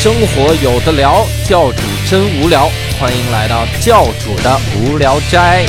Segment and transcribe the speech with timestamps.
[0.00, 1.78] 生活有的聊，教主
[2.08, 2.68] 真无聊，
[3.00, 5.66] 欢迎来到教主的无聊斋。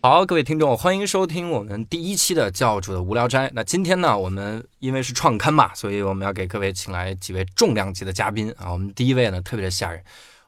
[0.00, 3.50] 好，各位听众，欢迎收听我们第一期的教主的无聊斋。
[3.54, 8.70] 那今天呢，我们因为是创刊嘛，所以我们要给各位请来几位重量级的嘉宾啊。
[8.70, 10.00] 我们第一位呢，特别的吓人，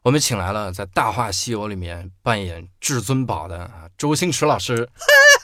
[0.02, 4.88] 我们请来了在《大话西游》里面扮演至尊宝的啊周星驰老师。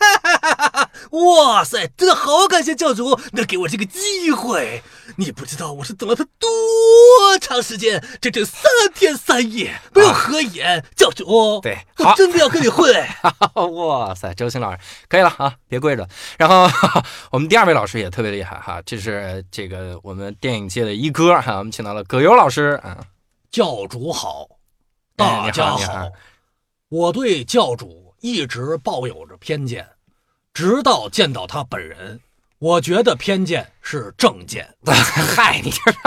[1.11, 4.83] 哇塞，真的好感谢教主能给我这个机会。
[5.17, 6.49] 你不知道我是等了他多
[7.41, 10.85] 长时间，整整三天三夜没有合眼。
[10.95, 12.95] 教主，对，我真的要跟你混。
[13.75, 16.09] 哇塞，周星老师可以了啊，别跪着。
[16.39, 16.69] 然后
[17.33, 22.99] 我们第二位老师也特别厉害哈，这是这个我们电影界的一哥哈，我们请到了葛优老师啊。
[23.51, 24.47] 教主好，
[25.17, 26.09] 哎大家好
[26.89, 29.89] 我对教主一直抱有着偏见，
[30.61, 32.21] 直到见到他本人，
[32.59, 34.75] 我觉得偏见是正见。
[34.85, 35.99] 嗨，你这是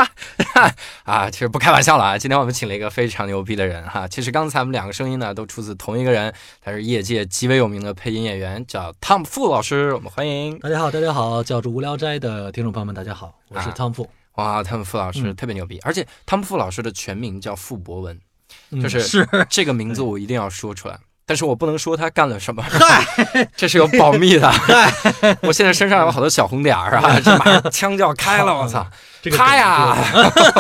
[1.06, 2.20] 啊，其实不开玩笑了啊。
[2.20, 4.08] 今天我们请了一个非常牛逼的人哈。
[4.08, 10.60] 其实刚才我们两个声音呢都出自同一个人，他是业界极为有名的配音演员，叫汤姆傅老师，我们欢迎。
[10.60, 18.22] 大家好，大家好，叫住无聊斋的听众朋友们，大家好，我是啊汤富，哇，汤姆傅老师嗯特别牛逼，而且汤姆傅老师的全名叫傅博文，
[18.70, 21.00] 嗯就是是这个名字我一定要说出来。
[21.26, 22.64] 但是我不能说他干了什么，
[23.56, 24.52] 这是有保密的。
[25.44, 28.86] 我现在身上有好多小红点儿啊，这马上枪就要开了，我操！
[29.24, 29.96] 这个他呀，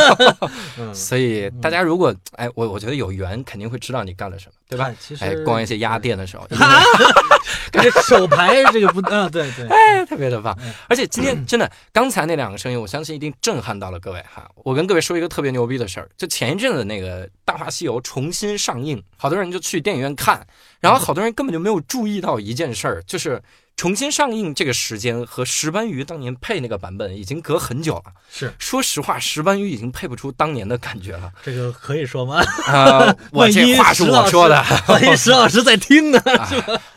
[0.79, 4.85] 嗯所以大家如果哎，我我觉得有缘肯定会知道你干了什么，对吧？
[4.85, 6.47] 嗨其实哎，逛一些鸭店的时候，
[7.73, 10.71] 这手牌这个不啊，对对， 哎，特别的棒嗯。
[10.87, 14.49] 而且今天真的，刚才那两个声音，我相信一定震撼到了各位哈。
[14.63, 20.47] 我跟各位说一个特别牛逼的事儿，就前一阵子那个《大话西游》重新上映，好多人就去电影院看，
[20.79, 23.41] 然后好多人根本就没有注意到一件事儿，就是
[23.75, 28.03] 重新上映这个时间和石斑鱼当年配那个版本已经隔很久了。
[28.31, 31.31] 是说实话，石斑鱼已经配不出当年的感觉了。
[31.43, 32.41] 这个可以说吗？
[32.67, 34.63] 啊， 我这话是我说的。
[34.63, 36.19] 师，万一石老师在听呢？
[36.37, 36.49] 啊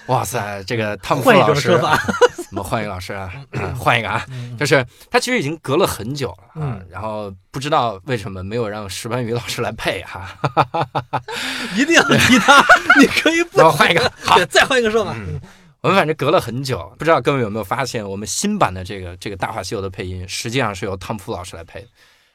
[0.07, 2.01] 哇塞，这个汤姆夫换一老师种说法，
[2.53, 4.25] 我们换一个老师啊，啊换一个啊，
[4.57, 10.29] 就是他其实已经隔了很久了啊嗯，然后不知道为什么没有让石斑鱼老师来配哈，
[11.75, 12.65] 一定要提他，
[13.01, 15.13] 你可以不换一个，好，再换一个说法。
[15.87, 21.89] 嗯我们反正隔了很久，不知道各位有没有发现，我们新版的这个这个《大话西游》的配音，实际上是由汤普老师来配的。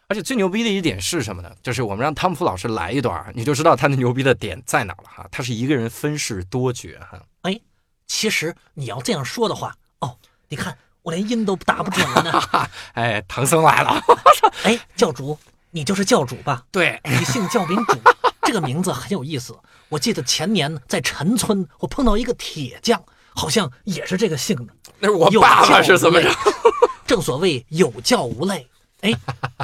[0.07, 1.51] 而且最牛逼的一点是什么呢？
[1.61, 5.27] 就是我们让汤普老师来一段，你就知道他的牛逼的点在哪了哈。
[5.29, 7.21] 他是一个人分饰多角哈。
[7.41, 7.59] 哎
[8.07, 10.15] 其实你要这样说的话，哦，
[10.47, 12.41] 你看我连音都打不准了呢。
[12.95, 14.01] 哎，唐僧来了，
[14.63, 15.37] 哎，教主，
[15.71, 16.63] 你就是教主吧？
[16.71, 17.99] 对，你姓教名主，
[18.43, 19.57] 这个名字很有意思。
[19.89, 23.01] 我记得前年在陈村，我碰到一个铁匠，
[23.33, 24.73] 好像也是这个姓的。
[24.99, 26.29] 那是我有爸爸是怎么着？
[27.07, 28.67] 正所谓有教无类。
[29.01, 29.11] 哎，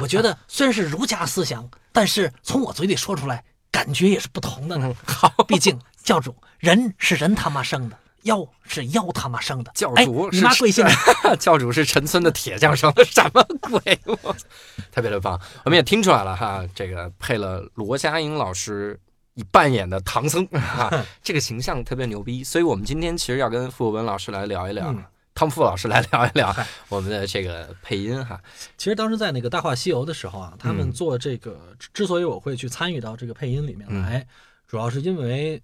[0.02, 4.92] 我觉得虽然是儒家思想，但是从我嘴里说出来，感觉也是不同的呢。
[5.06, 9.70] 好，毕竟教主人是人他妈生的，妖是妖他妈生的。
[9.74, 10.84] 教哎主是贵姓？
[11.38, 13.98] 教主是陈村的铁匠生的，什么鬼？
[14.06, 14.36] 我
[14.90, 18.98] 特别的棒，我们也听出来了哈，这个配了罗家英老师
[19.44, 20.44] 扮演的唐僧。
[20.52, 24.88] 啊，这个形象特别牛逼，所以我们今天其实要跟傅文老师来聊一聊。
[24.88, 25.04] 嗯。
[25.34, 26.52] 汤傅老师来聊一聊
[26.90, 28.40] 我们的这个配音哈，
[28.76, 30.90] 其实当时在那个《大话西游》的时候啊，他们嗯。
[30.90, 34.26] 做这个，之所以我会去参与到这个配音里面来，
[34.66, 35.62] 主要是因为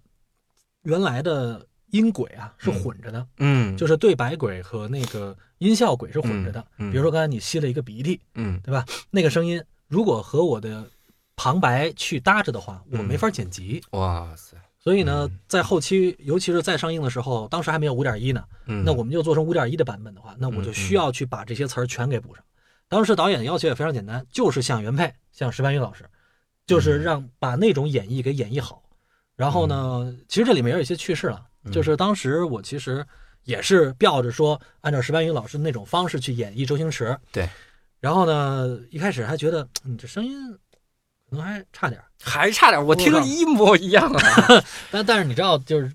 [0.82, 6.64] 原来的音轨啊是混着的，嗯，就是对白轨和那个音效轨是混着的。
[6.76, 8.60] 比如说刚才你吸了一个鼻涕，嗯。
[8.62, 8.86] 对吧？
[9.10, 10.88] 那个声音如果和我的
[11.36, 13.82] 旁白去搭着的话，我嗯没法剪辑。
[13.90, 22.44] 哇塞，所以呢，在后期，尤其是在上映的时候，当时还没有五点一呢，嗯，那我们就做成五点一的版本的话，那我就需要去把这些词儿全给补上。
[22.88, 26.04] 当时导演的要求也非常简单，就是像原配，像石斑鱼老师，
[26.66, 28.82] 就是让把那种演绎给演绎好。
[29.34, 33.04] 然后呢，其实这里面也有一些趣事了，就是当时我其实
[33.44, 37.18] 也是吊着说，按照石斑鱼老师那种方式去演绎周星驰。
[37.32, 37.48] 对。
[38.00, 40.36] 然后呢，一开始还觉得你这声音
[41.42, 44.22] 还差点，还差点，我听着一模一样啊！
[44.90, 45.90] 但但是你知道，就是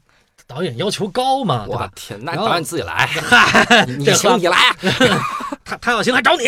[0.48, 1.82] 导演要求高嘛，对吧？
[1.84, 4.76] 我天，那导演自己来， 嗨，你 行你来啊！
[5.64, 6.48] 他他要行还找你。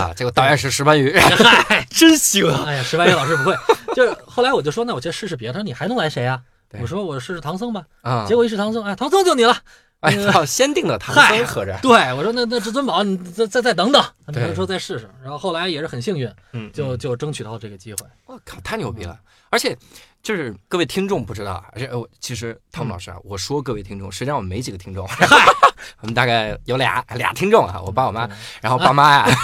[0.00, 2.64] 啊，结果导演是石斑鱼，嗨，真行啊！
[2.66, 3.56] 哎呀，石斑鱼老师不会。
[3.94, 5.54] 就是后来我就说，那我去试试别的。
[5.54, 6.40] 他说你还能来谁啊？
[6.80, 7.82] 我说我试试唐僧吧。
[8.02, 9.56] 啊，结果一试唐僧，哎，唐僧就你了。
[10.00, 14.04] 哎，操，先定的唐嗨僧合着，对我说那那至尊宝你再再再等等。
[14.32, 15.10] 他说再试试。
[15.22, 16.98] 然后后来也是很幸运，嗯，就嗯。
[16.98, 18.06] 就争取到这个机会。
[18.26, 19.18] 我靠，太牛逼了！
[19.48, 19.76] 而且
[20.22, 25.08] 就是各位听众不知道啊，而且我，其实汤姆老师啊，我说各位听众，实际上我们没几个听众，
[26.00, 28.28] 我们大概有俩俩听众啊，我爸我妈，
[28.60, 29.36] 然后爸妈呀，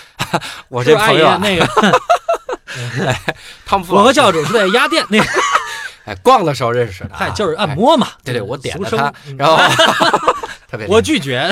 [0.68, 1.66] 我这朋友啊，那个，
[3.66, 5.24] 汤姆夫我和教主是在鸭店那个，
[6.10, 7.74] 哎逛的时候认识的啊，嗨，就是按哎。
[7.74, 8.08] 摩嘛。
[8.24, 9.56] 对对，我点了他，嗯然后
[10.68, 11.48] 特别我拒绝。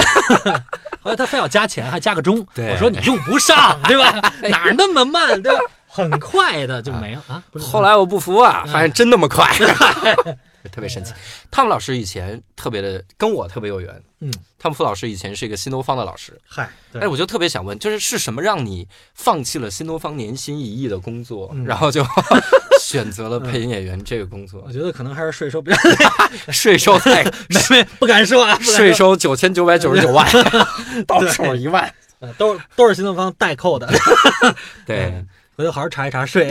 [1.01, 2.45] 后来他非要加钱，还加个钟。
[2.55, 4.13] 对我说你用不上，对吧？
[4.51, 5.61] 哪儿那么慢，对吧？
[5.87, 7.43] 很快的就没了啊。
[7.51, 9.49] 不是后来我不服啊，嗯发现真那么快，
[10.73, 11.13] 特别神奇。
[11.51, 22.05] 汤姆老师以前特别的跟我特别有缘，嗯，汤姆傅老师以前是一个新东方的老师，嗨，对哎，我就特别想问，就是是什么让你放弃了新东方年薪一亿的工作，嗯然后就
[22.89, 24.73] 选择了配音演员这个工作我？
[24.73, 25.77] 觉得可能还是税收比较
[26.53, 30.27] 税收 太没没不敢说啊，说税收九千九百九十九万，
[31.07, 31.93] 到手一万。
[32.21, 33.89] 呃都是都是新东方代扣的。
[34.85, 35.25] 对，
[35.55, 36.49] 回头好好查一查税。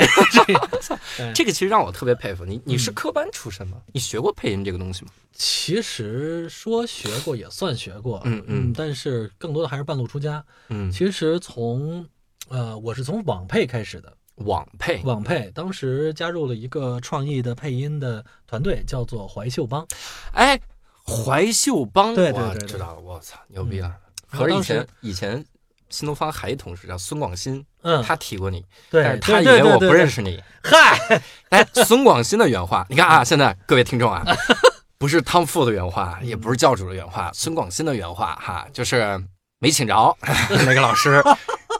[1.18, 2.62] 对这个其实让我特别佩服你。
[2.64, 3.78] 你是嗯科班出身吗？
[3.92, 5.12] 你学过配音这个东西吗？
[5.34, 10.42] 其实说学过也算学过，嗯嗯但是更多的还是半路出家。
[10.70, 12.06] 嗯，其实从
[12.48, 14.14] 呃，我是从网配开始的，
[14.46, 19.86] 网配网配当时加入了一个创意的配音的团队，叫做怀秀帮。
[20.34, 20.60] 哎，
[21.06, 23.92] 怀秀帮，我对对对对知道了，我操，牛逼了！
[24.30, 25.46] 然后当时合着以前以前
[25.90, 30.08] 新东方还一同事叫孙广新，嗯，他提过你，对，但是他以为我不认。
[30.08, 30.42] 识你。
[30.64, 34.24] 嗨， 哎，孙广新的原话，你看啊，现在各位听众啊，
[35.00, 39.20] 不是汤富的原话，也不是教主的原话，孙广新的原话哈，就是
[39.60, 40.16] 没请着
[40.66, 41.24] 那个老师。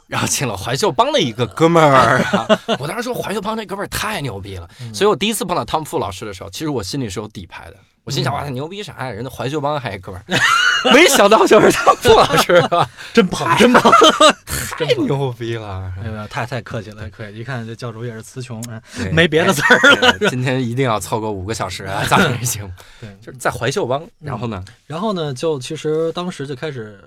[0.08, 2.48] 然后请了怀秀帮的一个哥们儿、啊，
[2.80, 7.76] 我当时说怀秀帮这哥们儿太牛逼了，嗯所以我第一次碰到汤富老师的时候，其实我心里是有底牌的。
[8.04, 9.10] 我心想，哇，他牛逼啥呀？
[9.10, 12.58] 人家怀秀帮还一哥们儿，没想到就是汤富老师？
[13.12, 13.92] 真捧，真捧！
[14.78, 15.92] 太牛逼了！
[16.30, 17.36] 太太客气了，太客气！
[17.36, 18.64] 一看这教主也是词穷，
[19.12, 20.18] 没别的词儿了。
[20.30, 22.02] 今天一定要凑够五个小时啊！
[22.08, 26.98] 咱们这节目对，就是在怀秀帮，然后呢，然后呢，就其实当时就开始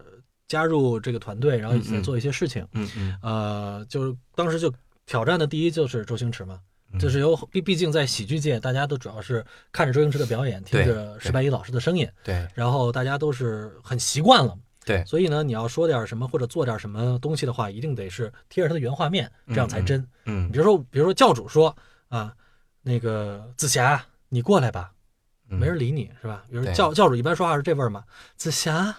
[0.52, 2.68] 加入这个团队，然后一起在做一些事情。
[2.74, 4.70] 嗯嗯，呃，就是当时就
[5.06, 6.60] 挑战的第一就是周星驰嘛，
[6.92, 14.54] 嗯就是由毕毕竟在喜剧界，大家都主要是看着周星驰的表演，听着石白衣老师的声音，对然后大家都是很习惯了。
[14.84, 20.06] 对所以呢，你要说点什么或者做点什么东西的话，一定得是贴着他的原画面，这样才真。
[20.26, 21.74] 嗯比如说，比如说教主说
[22.10, 22.34] 啊，
[22.82, 24.98] 那个紫霞，你过来吧，嗯
[25.58, 26.44] 没人理你是吧？
[26.50, 28.04] 比如对教教主一般说话是这味儿嘛，
[28.38, 28.96] 紫霞，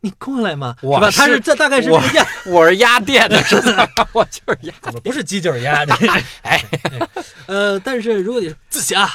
[0.00, 1.10] 你过来嘛，我是吧？
[1.10, 3.88] 他是是这大概是压我是压电的，是吧？
[4.12, 4.74] 我就是压。
[4.82, 5.84] 怎么不是鸡就是鸭？
[5.84, 6.12] 这个
[6.42, 6.64] 哎，
[7.46, 9.08] 呃，但是如果你说紫霞，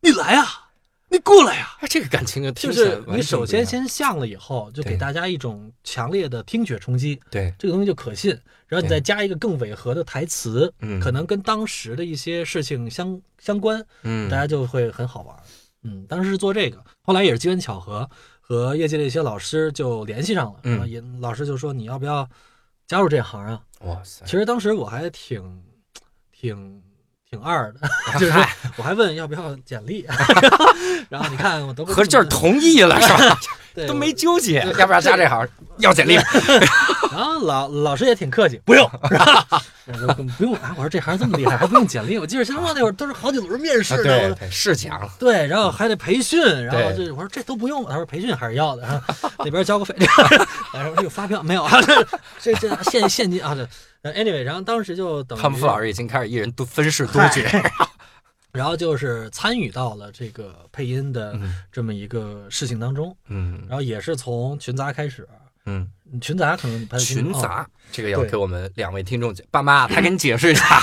[0.00, 0.46] 你来啊，
[1.08, 8.36] 你过来呀、这个感情就就是你首先先像了以后，就给大家一种强烈的听觉冲击，对，这个东西就可信。
[8.68, 15.36] 然后你再加一个更违和的台词，嗯可能跟当时的一些事情相相关，嗯，大家就会很好玩。
[15.86, 18.08] 嗯，当时是做这个，后来也是机缘巧合，
[18.40, 22.28] 和业界的一些老师就联系上了，嗯然后也老师就说你要不要
[22.86, 23.60] 加入这行啊？
[23.80, 25.62] 哇塞其，实当时我还挺
[26.32, 26.82] 挺
[27.28, 27.80] 挺二的，
[28.18, 28.32] 就是
[28.76, 30.04] 我还问要不要简历，
[31.08, 33.38] 然后你看我都合着就是同意了是吧？
[33.76, 35.46] 对都没纠结，要不要加这行？
[35.78, 36.14] 要简历。
[37.12, 38.90] 然后老老师也挺客气，不用，
[40.36, 40.74] 不用啊！
[40.76, 42.18] 我说这行这么厉害，还不用简历？
[42.18, 43.94] 我记得新东方那会儿都是好几轮面试
[44.50, 45.08] 是讲了。
[45.18, 49.02] 对，然后还得培训，然后对这我说这都不用，他说培训还是要的，啊，
[49.40, 49.94] 那边交个费，
[50.72, 51.80] 然后这有发票没有啊？
[52.40, 53.56] 这这这现现金啊
[54.02, 57.42] ？anyway，然后当时就等于汤姆夫老师已经开始一人都分饰多角。
[58.56, 61.62] 然后就是参与到了这个配音的嗯。
[61.70, 63.64] 这么一个事情当中，嗯。
[63.68, 65.28] 然后也是从群杂开始，
[65.66, 65.88] 嗯，
[66.20, 70.80] 群杂可能群杂这个要给我们两位听众讲，爸妈他给你解释一下。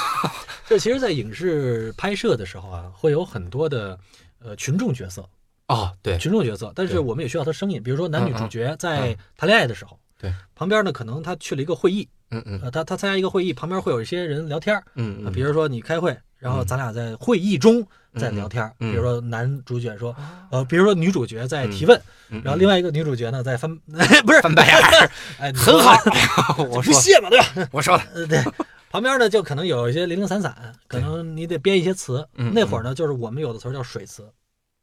[0.68, 3.96] 这其实，在影视拍摄的时候啊，会有很多的
[4.40, 5.24] 呃群众角色，
[5.68, 9.16] 哦，对，群众角色，但是我们也需要他声音，比如说男女主角在嗯。
[9.36, 12.60] 谈恋爱的时候，对，旁边呢可能他去了一个会议，嗯嗯。
[12.64, 20.14] 呃，他他参加一个会议，旁边会有一些人聊天儿，嗯嗯，啊比如说你开会，然后嗯咱俩在会议中在聊天比如说男主角说，
[20.50, 22.00] 呃，比如说女主角在提问，
[22.42, 23.76] 然后另外一个女主角呢在翻，
[24.24, 25.94] 不是嗯翻白眼儿，哎， 很好。
[26.64, 27.68] 我说不屑嘛，对吧？
[27.72, 28.42] 我说的，呃，对，
[28.90, 32.26] 旁边呢就可能有一些零零散散，可能你得编一些词。
[32.36, 34.26] 嗯那会儿呢，就是我们有的词儿叫水词，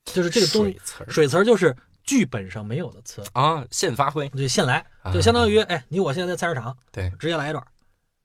[0.06, 4.30] 就是这个东西水，词儿水词就是剧本上没有的词，啊，现发挥。
[4.30, 7.64] 就现来，啊就相当于哎，你我现在在菜市场，对，直接来一段。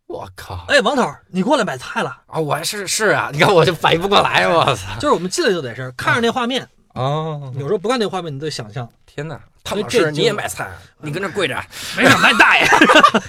[0.08, 0.64] 我靠！
[0.68, 2.16] 哎，王头，你过来买菜了。
[2.26, 4.94] 啊，我是是啊，你看我就反应不过来，我操！
[4.98, 8.88] 就是我们进来就得是看着那画面，哦，有时候不看那画面，你得想象。
[9.06, 9.38] 天哪！
[9.64, 10.66] 汤老师，你也买菜？
[11.02, 11.62] 你跟这跪着，
[11.94, 12.66] 没事，买大爷，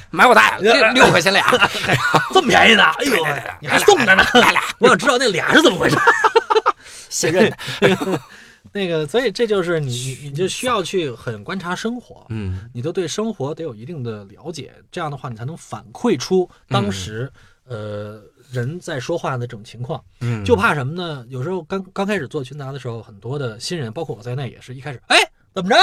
[0.09, 1.45] 买我大爷六六块钱俩，
[2.33, 2.83] 这么便宜呢？
[2.97, 3.25] 哎呦
[3.59, 4.25] 你还送着呢。
[4.35, 5.97] 来俩我想知道那俩是怎么回事。
[7.09, 7.57] 现任的。
[8.71, 17.31] 那个，所以这就是你你你就需要去很观察生活，嗯你都对生活得有一定的了解，这样的话你才能反馈出当时、
[17.65, 20.03] 呃人在说话的这种情况。
[20.21, 21.23] 嗯，就怕什么呢？
[21.29, 25.17] 有时候刚刚开始做群杂的时候，很多的新人，包括我在内，也是一开始，哎，
[25.53, 25.75] 怎么着？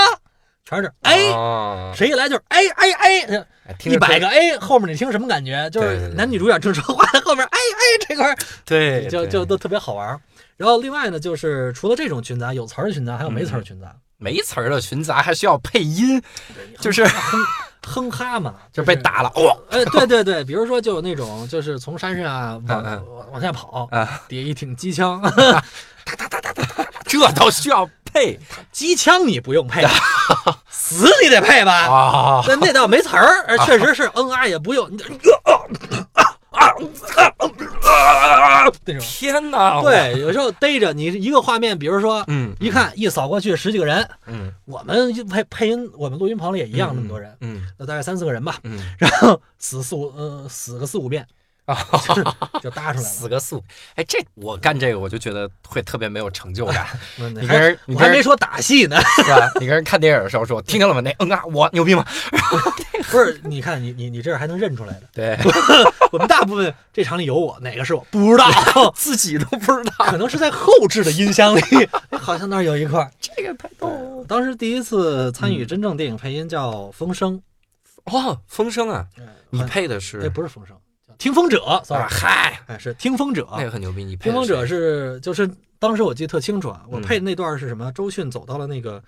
[0.65, 5.71] 全是哎，哦谁一来就是哎哎哎，一百个哎，后面你听什么感觉？
[5.71, 10.21] 就是男女主角正说话的，后面哎哎这块儿对，就就都特别好玩儿。
[10.57, 16.23] 然后另外呢，就是除了这种群杂，有词儿的群杂，还有没词儿的群杂，没词儿的群杂还需要配音，
[16.81, 17.39] 就是哼
[17.87, 18.97] 哼哈嘛， 就是被。
[18.97, 25.21] 打了哇哎，对对对，比如说就有那种，就是从山上啊往嗯往往下跑，啊，底下一挺机枪，
[26.05, 26.53] 哒哒哒哒
[27.07, 28.39] 这都需要配
[28.73, 29.87] 机枪你不用配，
[30.69, 31.73] 死你得配吧？
[31.87, 32.45] 啊！
[32.49, 34.91] 那那倒没词儿，呃确实是嗯啊也不用，
[38.71, 39.03] 你那种。
[39.03, 39.83] 天哪！
[39.83, 51.27] 对，有时候逮着你一个画面，比如说，嗯一看一扫过去十几个人，嗯我们配配音，我们录音棚里也一样那么多人，嗯那大概三四个人吧，嗯然后死四五呃死个四五遍
[51.67, 51.77] 啊，
[52.63, 53.03] 就搭出来了。
[53.03, 53.63] 死个素，
[53.95, 59.51] 哎，这我干这个我就觉得会特别没有成就感， 你跟人你还没说打戏呢， 是吧？
[59.61, 61.01] 你跟人看电影的时候说，听见了吗？
[61.01, 62.05] 那嗯啊，我牛逼吗？
[63.11, 63.41] 不是？
[63.45, 65.39] 你看你你你这还能认出来的，对，
[66.13, 71.61] 我们大部分这场里有我，哪个是我不知道，自己都不知道，可能是在后置的音箱里，
[72.11, 73.11] 哎好像那儿有一块儿。
[73.21, 74.25] 这个太逗了。
[74.29, 77.41] 当时第一次参与真正电影配音叫《风声
[78.05, 79.07] 哦，风声啊，》，
[79.51, 80.81] 你呃配的哎是不是风声，叫
[81.19, 83.47] 听风者啊？，sorry，嗨，哎是听风者。
[83.53, 87.03] 那个很牛逼，你配听风者是就是当时我记得特清楚啊，我嗯。
[87.03, 87.91] 配的那段是什么？
[87.93, 89.03] 周迅走到了那个，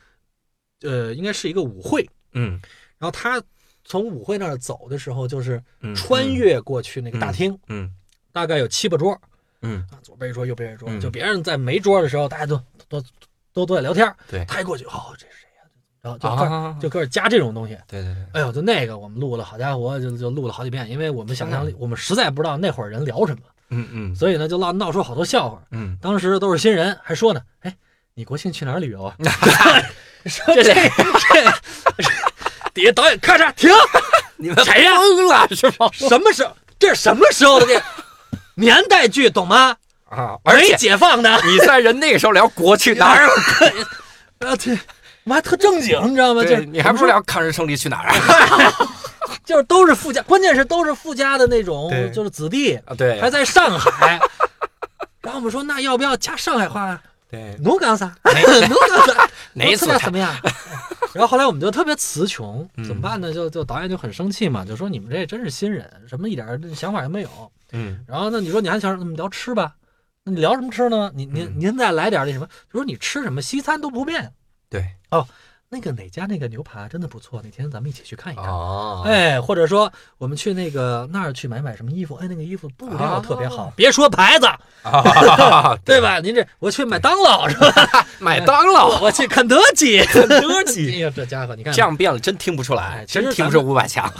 [0.82, 2.60] 呃，应该是一个舞会，嗯。
[2.98, 3.42] 然后他
[3.84, 7.92] 从舞会那儿走的时候，就是嗯穿越过去那个大厅，嗯。
[8.32, 9.18] 大概有七八桌
[9.62, 9.84] 嗯。
[9.90, 11.00] 啊，左边一桌，右边一桌，嗯。
[11.00, 12.56] 就别人在没桌的时候，大家都
[12.88, 13.00] 都
[13.52, 14.44] 都都在聊天，对。
[14.46, 15.46] 他一过去，哦，这是谁？
[15.46, 15.47] 呀？
[16.00, 17.76] 然后就开始啊，就开始加这种东西。
[17.88, 23.40] 对对对，哎呦，就那个我们录了，好家伙，就就录了好几遍，因为我们想象力，我们实在不知道那会儿人聊什么，
[23.70, 25.62] 嗯嗯所以呢就闹闹出好多笑话。
[25.72, 27.74] 嗯，当时都是新人，还说呢，哎，
[28.14, 29.14] 你国庆去哪儿旅游啊？
[30.26, 30.80] 说这这这
[32.74, 33.70] 底下导演咔嚓停，
[34.36, 35.88] 你们谁呀疯了是吗？
[35.92, 36.54] 什么时候？
[36.78, 37.66] 这是什么时候的？
[38.54, 39.76] 年代剧懂吗？
[40.10, 41.40] 啊，而没且解放的。
[41.44, 43.26] 你在人那个时候聊国庆哪儿？
[44.40, 44.76] 啊，这
[45.28, 46.42] 我还特正经，你知道吗？
[46.42, 48.72] 就对你还不说聊抗日胜利去哪儿啊？
[49.44, 54.18] 就是都是富家，关键是都是富家的那种，就是子弟，啊，对，还在上海。
[55.22, 57.02] 然后我们说，那要不要加上海话啊？
[57.30, 58.14] 对，侬讲啥？
[58.24, 58.32] 哪
[58.66, 59.28] 侬讲啥？
[59.52, 60.34] 哪一次怎么样？
[61.12, 63.32] 然后后来我们就特别词穷，嗯怎么办呢？
[63.32, 67.28] 就就导演就很生气嘛，就说你们这真是新人，什么一点想法也没有。
[67.72, 69.74] 嗯然后那，你说你还想那么聊吃吧？
[70.24, 71.10] 那你聊什么吃呢？
[71.14, 74.32] 你您嗯您再来点那什么，就说你吃什么西餐都不变。
[74.70, 75.26] 对哦，
[75.70, 78.46] 那个哪家那个牛排真的不错，哪天咱们一起去看一看。
[78.46, 84.46] 哦，哎，或者说我们去那个那儿去买买什么衣服，哎，那个衣服布料特别好，哦别说牌子，
[84.82, 86.00] 啊对？
[86.00, 86.20] 吧？
[86.20, 88.06] 您这我去麦当劳是吧？
[88.20, 94.10] 麦当我劳，我去肯德基， 肯德基哎，呀，这家伙，你看这样变了真听不出来哎，真听不咱出五百强。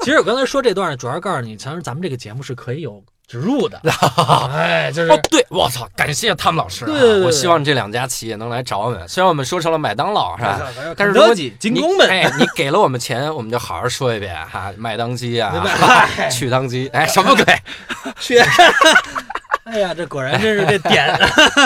[0.00, 3.78] 其实我刚才说这段，主要告诉你，其实咱们这个节目是可以有植入的。
[4.52, 6.88] 哎，就是哦，对，我操，感谢他们老师啊！
[6.88, 9.06] 对对对对我希望这两家企业能来找我们。
[9.06, 10.60] 虽然我们说成了麦当劳，是吧？
[10.96, 15.52] 但是肯德基、如果你金工们，哎，你给了我们钱，我们就好好说一遍哈，麦当鸡啊，
[16.32, 17.44] 去当鸡，哎，什么鬼？
[18.18, 18.38] 去。
[19.64, 21.14] 哎呀，这果然真是这点，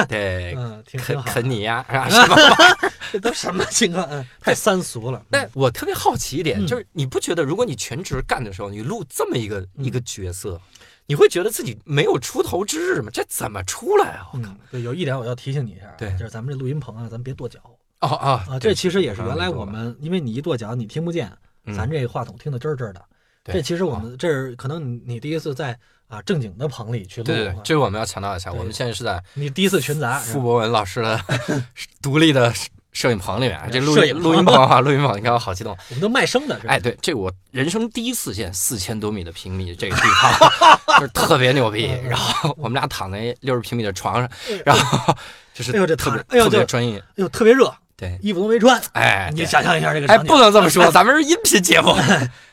[0.08, 1.22] 对，嗯，挺挺肯好。
[1.22, 2.08] 肯你呀，是吧？
[2.10, 2.92] 什么玩意儿？
[3.12, 4.04] 这都什么情况？
[4.10, 5.22] 嗯，太三俗了。
[5.30, 10.60] 但我特别好奇一点，嗯就是你不觉得，如果你全职干的时候，你录这么一个嗯一个角色，
[11.06, 13.10] 你会觉得自己没有出头之日吗？
[13.12, 14.28] 这怎么出来啊？
[14.32, 14.50] 我靠！
[14.50, 17.58] 嗯，对，有一点我要提醒你一下啊，对就是咱们这录音棚啊，咱们别跺脚
[18.00, 18.58] 哦哦啊。
[18.60, 21.30] 这其实也是原来我们，因为你一跺脚你听不见，
[21.64, 23.02] 嗯咱这话筒听得真儿真儿的。
[23.44, 31.20] 对这其实我们这是可能你你第一次在啊正经的棚里去录，对这个我们要强调一下，我们现在是在你第一次群杂，傅博文老师的
[32.00, 32.52] 独立的
[32.92, 34.22] 摄影棚里面，这录摄影棚。
[34.22, 35.76] 录音棚啊，录音棚，你看我好激动。
[35.90, 41.90] 我们都卖声的，是哎，对，这我人生第一次见四千多米的平米这个地方， 就是特别牛逼。
[41.90, 44.28] 嗯然后我们俩躺在六十平米的床上，
[44.64, 45.14] 然后
[45.54, 46.98] 就是哎呦这特别哎呦特别专业。
[46.98, 51.96] 哎呦特别热，对，衣服都没穿，哎，你想象一下这个哎，不能这么说，咱们是音频节目。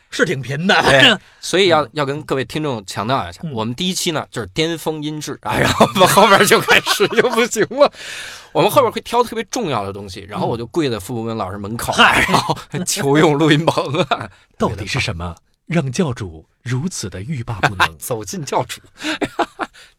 [0.09, 7.91] 是挺贫的，对， 所以要要跟各位听众强调一下，嗯我们第一期呢就是巅峰音质啊， 然后我们后边就开始就不行了。
[8.51, 15.35] 我们后边会挑特别重要的东西，然后我就跪在傅博文老师门口，嗨然后求用录音棚啊，到底是什么
[15.67, 17.97] 让教主如此的欲罢不能？
[17.99, 18.81] 走进教主，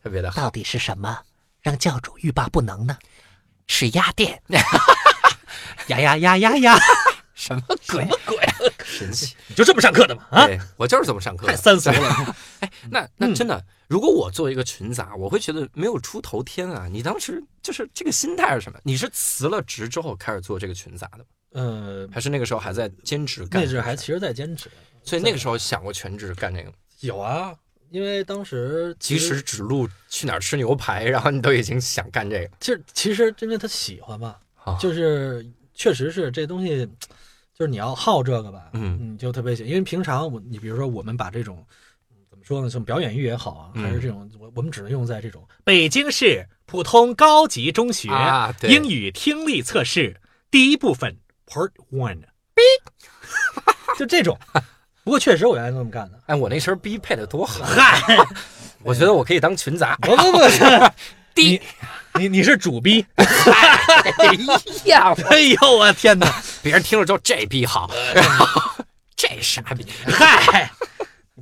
[0.02, 0.43] 特别的好。
[0.43, 1.19] 到底是什么
[1.62, 2.97] 让教主欲罢不能呢？
[3.69, 4.43] 是鸭店，
[5.87, 6.79] 呀呀呀呀呀！
[7.40, 8.04] 什么鬼？
[8.26, 8.37] 鬼？
[8.85, 9.35] 神奇！
[9.49, 10.26] 你就这么上课的吗？
[10.30, 11.52] 啊，对我就是这么上课的。
[11.52, 12.37] 太三俗了。
[12.61, 16.87] 哎，那那真的，如果我作为一个群杂，我会觉得没有出头天啊。
[16.87, 18.78] 你当时就是这个心态是什么？
[18.82, 21.25] 你是辞了职之后开始做这个群杂的吗？
[21.52, 23.64] 呃，还是那个时候还在兼职干？
[23.64, 24.70] 那阵还其实在兼职，
[25.02, 26.70] 所以那个时候想过全职干这个。
[27.00, 27.54] 有啊，
[27.88, 32.50] 因为当时即使指路去哪儿吃牛排，然后你都已经想干这个。
[32.61, 35.44] 其实其实因为他喜欢嘛，啊就是
[35.75, 36.87] 确实是这东西，
[37.61, 39.69] 就是你要好这个吧，嗯你就特别喜欢。
[39.69, 41.62] 因为平常我你比如说我们把这种
[42.11, 50.19] 嗯怎么说呢，像表演欲也好啊，嗯还是这种我我们只能用在这种北京市普通高级中学啊对英语听力测试
[50.50, 51.14] 第一部分
[51.47, 52.21] Part One
[52.55, 52.62] B，
[53.99, 54.38] 就这种。
[55.05, 56.19] 不过确实我原来这么干的。
[56.26, 58.17] 哎，我那身 B 配的多好，嗨，
[58.83, 59.97] 我觉得我可以当群杂。
[59.97, 60.38] 不不不，
[61.40, 61.61] 第你
[62.23, 63.04] 你你是主逼。
[63.16, 63.26] 哎
[64.85, 66.42] 呀，哎呦我天哪！
[66.62, 67.90] 别人听了之后这逼好，
[69.16, 69.87] 这傻逼。
[70.06, 70.70] 嗨，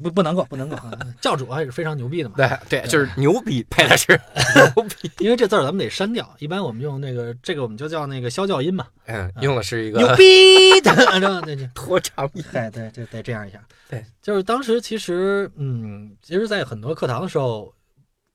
[0.01, 2.35] 不不能够，不能够，啊教主还是非常牛逼的嘛。
[2.37, 4.21] 对对，就是牛逼配的是
[4.55, 5.11] 牛逼。
[5.19, 12.45] 因为这字儿咱们得删掉，一般我们用那个这个我们就叫那个消教音嘛，嗯，用的是一个牛个逼 的，对对对，拖长音。
[12.53, 13.59] 对对对，得这样一下。
[13.89, 17.73] 对，就是当时其实，嗯，其实，在很多课堂的时候，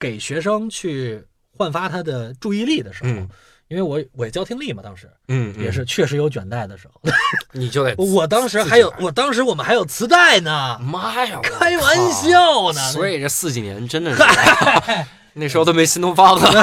[0.00, 1.24] 给学生去
[1.56, 3.28] 焕发他的注意力的时候，嗯。
[3.68, 5.64] 因为我我也教听力嘛，当时嗯，嗯。
[5.64, 7.00] 也是确实有卷带的时候，
[7.52, 14.22] 你就得 我当时还有，我当时我们还有磁带呢，妈呀，开玩笑呢所以这四几年真的是，
[15.32, 16.62] 那时候都没新东方呢，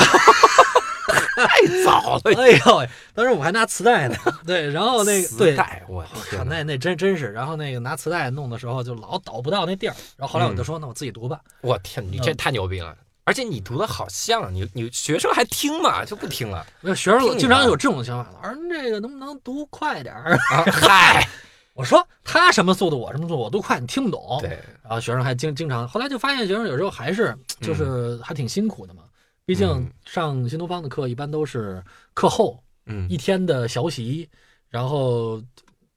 [1.36, 2.22] 太早了。
[2.40, 5.52] 哎呦喂，当时我还拿磁带呢，对，然后那个对。
[5.52, 6.58] 磁，带，我天哪！
[6.58, 11.40] 那那真真是，然后那个拿磁带弄的时候就老倒不到那地儿，然后后来我就说，那我自己读吧。
[11.62, 12.22] 我天，你嗯。
[12.22, 12.96] 这太牛逼了！
[13.32, 20.36] 而且你读的好像，你你学生还听嘛，就不听了没有学生经常有这种想法，老师这个能不能读快点儿？
[20.52, 20.66] 啊！
[20.66, 21.26] 嗨，
[21.74, 24.38] 我说他什么速度，我什么速度，我都快，你听不懂。
[24.42, 24.50] 对，
[24.84, 29.04] 然后学生还经经常，后来就发现学生有时候还是就是还挺辛苦的嘛。
[29.46, 31.82] 毕竟嗯上新东方的课一般都是
[32.14, 34.30] 课后嗯一天的学习，
[34.68, 35.42] 然后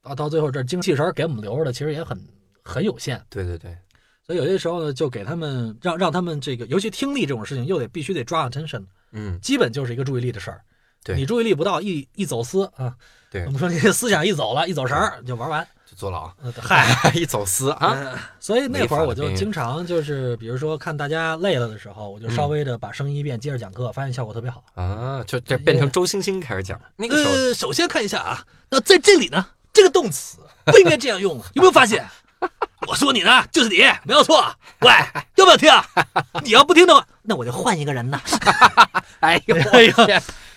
[0.02, 2.16] 到到最后这精气神给我们留着的其实也很
[2.62, 3.20] 很有限。
[3.28, 3.76] 对对对，
[4.26, 10.60] 所以有些时候呢，就给他们让让他们这个，尤其听力这种事情，又得必须得抓 attention，嗯，基本就是一个注意力的事儿。
[11.04, 12.94] 对你注意力不到，一一走丝啊，
[13.30, 15.66] 对我们说你这思想一走了，一走神儿就玩完。
[15.86, 24.64] 就坐牢， 呃嗨， 一走私啊，嗯所以那会儿我就经常就是，比如说看大家累了的时候，我就稍微的把声音一变，接着讲课，发现效果特别好。
[24.76, 32.02] 啊，就这变成周星星开始讲，那个首先看一下啊，那在这里呢，这个动词不应该这样用，有没有发现？
[32.86, 34.44] 我说你呢，就是你，没有错。
[34.80, 34.90] 喂，
[35.36, 35.84] 要不要听啊？
[36.42, 38.20] 你要不听的话，那我就换一个人呢。
[39.20, 39.92] 哎呦，哎呦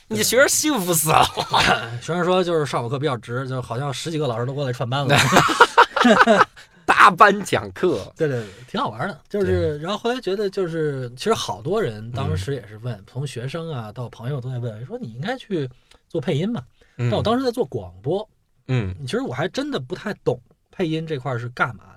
[0.10, 1.24] 你学生幸福死了，
[2.02, 5.16] 学生说就是上我课比较值，就好像十几个老师都过来串班了。
[6.86, 9.20] 大班讲课，对对对，挺好玩的。
[9.28, 15.70] 就是，然后后来觉得，就是其实好多人当时也是问，从学生啊到朋友都在问，说你应该去
[16.08, 16.62] 做配音嘛。
[17.00, 18.28] 嗯但我当时在做广播，
[18.70, 21.84] 嗯其实我还真的不太懂配音这块是干嘛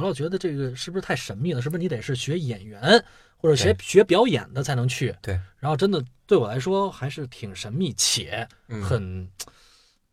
[0.00, 1.60] 我老觉得这个是不是太神秘了？
[1.60, 3.04] 是不是你得是学演员
[3.36, 5.14] 或者学学表演的才能去？
[5.20, 9.28] 对，然后真的对我来说还是挺神秘且嗯很、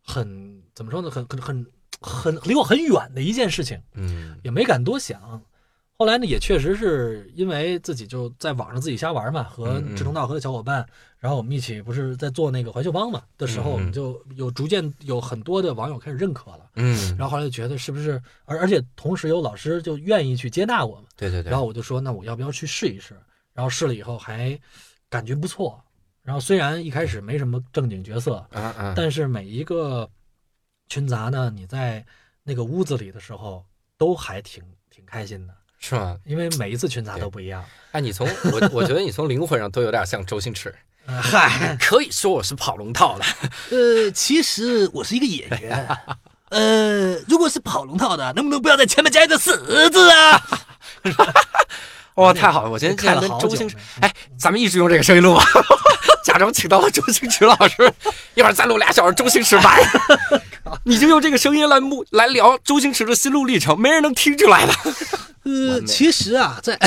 [0.04, 1.10] 很怎么说呢？
[1.10, 1.66] 很很很
[2.00, 3.80] 很离我很远的一件事情。
[3.94, 5.42] 嗯也没敢多想。
[5.98, 16.70] 后来呢，也确实是因为自己就在网上自己瞎玩嘛，和志同道合的小伙伴，然后我们一起不是在做那个怀秀帮嘛的时候，我们就有逐渐有很多的网友开始认可了。
[16.76, 23.16] 嗯，然后后来就觉得是不是，而而且同时有老师就愿意去接纳我们，对对对，然后我就说那我要不要去试一试？
[23.52, 24.56] 然后试了以后还
[25.08, 25.82] 感觉不错。
[26.22, 30.08] 然后虽然一开始没什么正经角色，啊啊，但是每一个
[30.88, 32.06] 群杂呢，你在
[32.44, 33.64] 那个屋子里的时候，
[33.96, 36.16] 都还挺挺开心的，是吗？
[36.24, 37.64] 因为每一次群杂都不一样。
[37.92, 40.74] 哎，你从我我觉得你从灵魂上都有点像周星驰，
[41.06, 43.24] 呃嗨，可以说我是跑龙套的，
[43.70, 45.98] 呃，其实我是一个演员。
[46.50, 49.52] 呃，如果是跑龙套的，能不能不要在前面加一个“死”
[49.90, 50.42] 字啊？
[52.16, 52.70] 哇，太好了！
[52.70, 55.44] 我今天看了好久跟周星驰，哎，咱们一直用这个声音录吧，
[56.24, 57.92] 假装请到了周星驰老师，
[58.34, 59.78] 一会儿再录俩小时周星驰版，
[60.84, 64.72] 你就用这个声音来目来聊周星驰的心路历程，没人能听出来的。
[65.44, 66.78] 呃，其实啊，在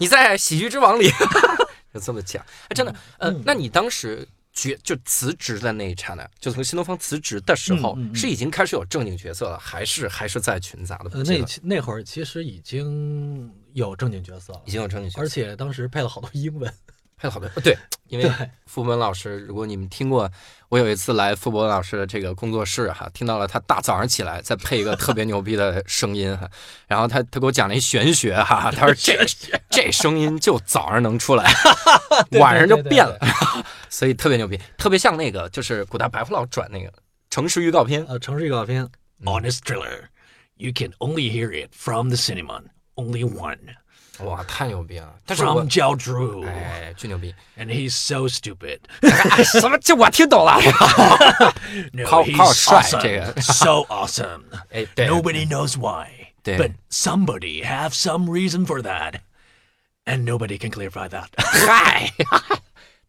[0.00, 1.10] 你在《喜剧之王》里
[1.94, 11.22] 就这么讲，哎，真的，呃嗯，那你当时决就辞职的那一刹那，就从新东方辞职的时候，嗯嗯嗯是已经开始有正经角色了，还是还是在群杂的呃？
[11.22, 16.70] 那那会儿其实已经有正经角色了已，经有正经角色，而且当时配了好多英文。
[17.18, 17.48] 配了好多。
[17.54, 17.76] 呃 对，
[18.08, 20.30] 因为对，傅博文老师，如果你们听过，
[20.68, 26.48] 我有一次来傅博文老师的这个工作室哈，听到了他大早上起来再配一个特别牛逼的声音哈，
[26.86, 29.18] 然后他他给我讲了一玄学哈， 他说这
[29.68, 31.50] 这声音就早上能出来，
[32.30, 33.18] 对晚上就变了，
[33.88, 36.92] 所以特别牛逼，特别像那个就是古代白胡老转那个
[37.30, 38.88] 城市预告片，呃，城市预告片
[39.24, 40.04] ，Honest thriller.
[40.56, 42.62] You can only hear it from the cinema.
[42.96, 43.76] Only one.
[44.19, 45.11] 哇，太牛逼了！
[45.25, 46.45] 但是我 From Zhao Zhu.
[46.47, 48.79] 哎，巨牛逼， And he's so stupid.
[49.01, 49.77] 哎什么？
[49.79, 50.59] 这我听懂了。
[51.93, 53.01] No, How- he's how shy, awesome.
[53.01, 53.41] 这个。
[53.41, 54.43] so awesome.
[54.71, 56.07] 哎，对 Nobody knows why.
[56.43, 59.15] 对 But somebody have some reason for that.
[60.05, 61.27] And nobody can clarify that.
[61.37, 62.11] 嗨，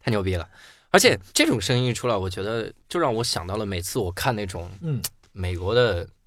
[0.03, 0.47] 太牛逼了！
[0.91, 5.01] 而且这种声音一出来，我觉得就让我想到了每次我看那种嗯，
[5.33, 6.07] 美国的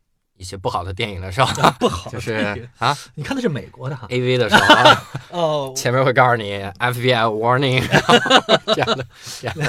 [0.43, 7.81] 一些不好的电影的时候，不好，就是啊你看的是美国的哈，A V 的时候啊， 哦，前面会告诉你 FBI warning
[8.75, 9.07] 这样的
[9.39, 9.65] 这样的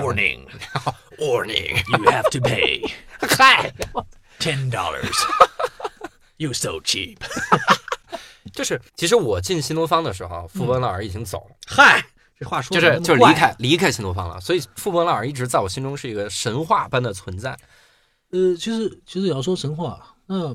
[0.00, 0.46] Warning.
[1.18, 2.90] warning，You have to pay
[3.20, 3.70] 嗨
[4.38, 4.72] ，$10.
[6.38, 7.18] you so cheap.
[8.54, 12.02] 就是其实我进新东方的时候，傅文老师已经走了，嗨，
[12.40, 17.54] 这话说就是就是离开离开新东方了，所以傅文老师一直在我心中是一个神话般的存在。
[18.30, 20.54] 呃，其实其实也要说神话，那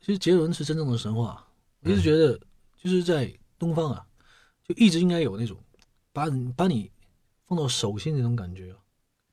[0.00, 1.44] 其实杰伦是真正的神话。
[1.80, 2.38] 我一直觉得，
[2.82, 4.04] 就是在东方啊，
[4.66, 5.56] 就一直应该有那种
[6.12, 6.90] 把你把你
[7.46, 8.74] 放到手心那种感觉。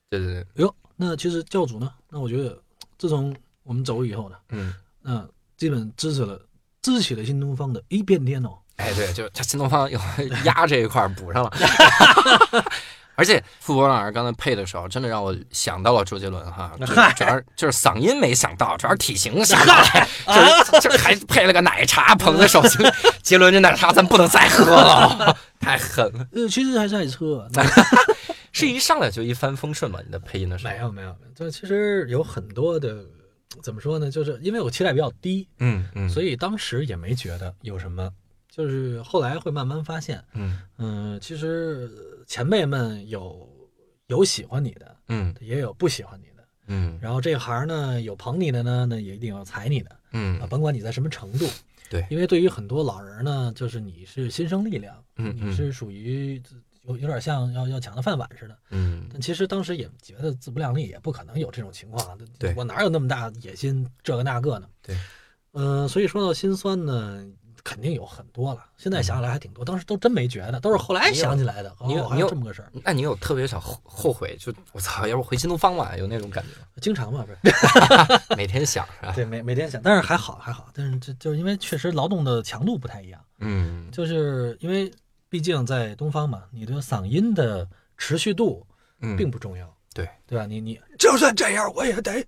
[0.10, 1.94] 对对对，哎呦，那其实教主呢？
[2.10, 2.62] 那我觉得，
[2.98, 4.74] 自从我们走以后呢，嗯。
[5.02, 6.40] 那基本支持了
[6.82, 8.56] 支起了新东方的一片天哦。
[8.76, 10.00] 哎，对，就他新东方有
[10.46, 11.52] 压这一块补上了，
[13.22, 16.72] 而且傅博老师刚才配的时候，真的让我想到了周杰伦哈，
[17.16, 22.84] 主要是就是嗓音没想到，主要是体型 想到了，就还配了个奶茶捧在手心，
[23.22, 27.48] 杰伦这奶茶咱不能再喝了， 太狠了，呃，其实还是爱车，
[28.52, 30.00] 是一上来就一帆风顺吗？
[30.04, 30.74] 你的配音的时候？
[30.74, 33.06] 没，有没有，就其实有很多的，
[33.62, 34.10] 怎么说呢？
[34.10, 38.10] 就是因为我期待比较低，嗯嗯，所以当时也没觉得有什么，
[38.50, 40.60] 就是后来会慢慢发现，嗯。
[40.84, 41.88] 嗯，其实
[42.32, 43.46] 前辈们有
[44.08, 51.46] 有喜欢你的，嗯也有不喜欢你的，嗯然后这行呢有捧你的呢，那也一定有踩你的嗯啊，嗯甭管你在什么程度。
[51.90, 56.42] 对因为对于很多老人呢，就是你是新生力量，嗯嗯你是属于
[56.84, 58.58] 有有点像要要抢的饭碗似的。
[58.70, 62.18] 嗯但其实当时也觉得自不量力，也不可能有这种情况。
[62.40, 64.70] 对我哪有那么大野心，这个那个呢？
[64.82, 64.96] 对，
[65.52, 67.28] 嗯、所以说到心酸呢，
[67.64, 68.66] 肯定有很多了。
[68.78, 71.76] 现在想起来还挺多，当时都真没觉得，都是后来想起来的。
[71.86, 76.82] 你有你有有这么个事儿，那你有特别想后后悔，就我操，要不回新东方吧，有那种感觉？
[76.82, 78.36] 经常嘛，不是？
[78.36, 79.14] 每天想是吧？
[79.16, 84.92] 对，每每天想，但是还好还好，但是这就是因为确实劳动的强度不太一样，嗯就是因为
[85.30, 88.66] 毕竟在东方嘛，你的嗓音的持续度
[89.00, 90.46] 嗯，并不重要，对对吧？
[90.46, 92.26] 你你就算这样，我也得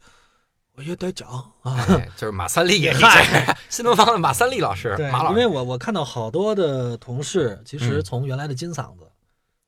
[0.75, 1.27] 我也得讲
[1.61, 1.85] 啊。
[1.87, 9.09] 对，就是马三立，嗨新东方的马三立老师，对马老，师，因为我我看到好多的同事，其实嗯从原来的金嗓子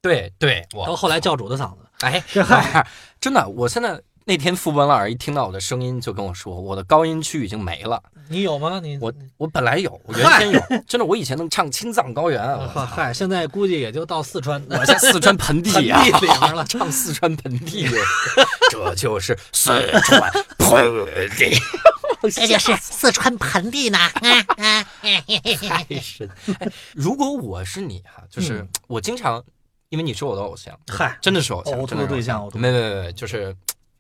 [0.02, 2.24] 对对，到后来教主的嗓子，哎，
[3.20, 8.02] 真的，我现在那天傅文老师一听到我的声音就跟我说，我的高音区已经没了。
[8.28, 8.80] 你有吗？
[8.82, 17.88] 你我我本来有， 我原先有，真的，我以前能唱青藏高原啊，嗨 嗨，现在估计也就到四川，我在四川盆地啊，盆地里面了 唱四川盆地，
[18.72, 19.70] 这就是四
[20.08, 21.56] 川盆地。
[22.32, 24.00] 这就是四川盆地呢。
[24.00, 24.12] 啊
[24.58, 26.28] 啊太深。
[26.60, 29.44] 哎，如果我是你哈、就是嗯我经常，
[29.90, 33.56] 因为你是我的偶像，嗨，真的是偶像，哦真的是我的对象没没没，就是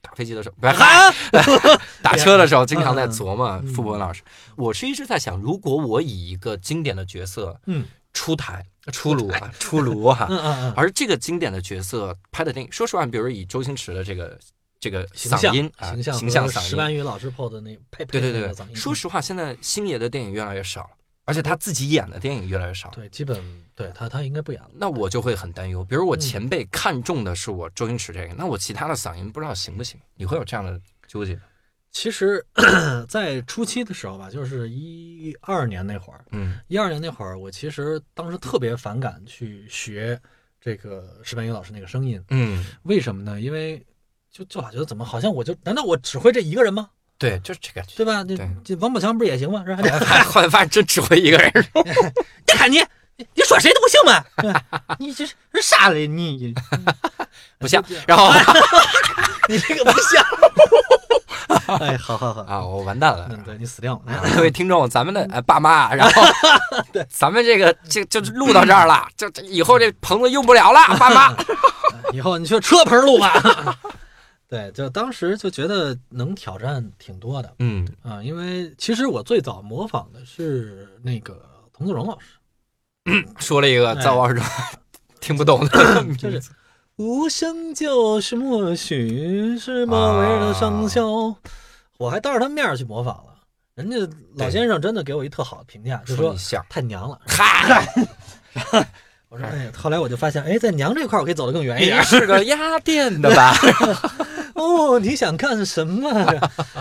[0.06, 0.74] 打飞机的时候，不是
[2.02, 3.68] 打车的时候，经常在琢磨嗯。
[3.68, 4.22] 傅博文老师。
[4.56, 7.86] 我是一直在想，如果我以一个经典的角色嗯。
[8.13, 14.39] 出台出炉啊 出炉哈、嗯嗯嗯，而这个经典的角色拍的电影，说实话，比如以周星驰的这个
[14.80, 20.89] 这个嗓音啊，形象形象嗓音，石斑鱼老师 PO 的那配配对对对说实话，现在星爷的电影越来越少，
[21.25, 22.89] 而且他自己演的电影越来越少。
[22.91, 23.43] 对，基本
[23.75, 24.69] 对他他应该不演了。
[24.75, 25.83] 那我就会很担忧。
[25.83, 29.99] 比如我嗯前辈看中的是我周星驰这个，那我其他的嗓音不知道行不行？
[30.15, 31.38] 你会有这样的纠结？
[31.91, 32.45] 其实，
[33.07, 40.19] 在初期的时候吧，就是一二年那会儿，嗯一二年那会儿，我其实当时特别反感去学
[40.59, 43.39] 这个石斑鱼老师那个声音，嗯，为什么呢？
[43.39, 43.81] 因为
[44.29, 46.89] 就就老觉得怎么好像我就难道我只会这一个人吗？
[47.17, 47.82] 对，就是这个。
[47.95, 48.23] 对吧？
[48.28, 49.63] 这这王宝强不是也行吗？
[49.65, 50.23] 是吧？
[50.25, 51.84] 后来发现真只会一个人说，
[52.47, 52.78] 你看你
[53.17, 54.23] 你你说谁都不行吗，
[54.99, 56.08] 你这是啥嘞？
[56.08, 56.54] 你
[57.60, 57.84] 不像。
[58.06, 58.34] 然后
[59.47, 60.25] 你这个不像。
[61.80, 63.28] 哎，好好好，啊，我完蛋了。
[63.32, 63.99] 嗯，对你死定了。
[64.36, 66.21] 各位听众，咱们的呃爸妈，然后
[67.10, 71.34] 咱们这个这就录到这儿了，这这以后这棚子用不了了，爸妈。
[72.12, 73.34] 以后你去车棚录吧。
[74.47, 81.41] 对，就当时就觉得能挑战挺多的嗯啊，因为其实我最早模仿的是那个
[81.73, 82.27] 童自荣老师，
[83.38, 84.43] 说了一个哎在我耳中
[85.19, 86.41] 听不懂的， 就是
[86.97, 91.36] 无声就是默许，是莫为的上校。
[91.97, 93.34] 我还当着他面去模仿了，
[93.73, 93.97] 人家
[94.36, 96.36] 老先生真的给我一特好的评价，就说。
[96.69, 97.19] 太娘了。
[97.27, 97.88] 嗨，
[99.29, 102.03] 我说哎，后来我就发现，哎，在娘这块我可以走得更远一点你。
[102.05, 103.55] 是个压店的吧？
[104.62, 106.10] 哦，你想干什么？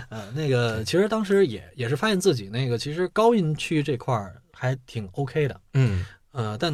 [0.08, 6.72] 呃， 那个其实当时也也是发现自己那个其实高音区这块儿还挺 OK 的，嗯，呃，但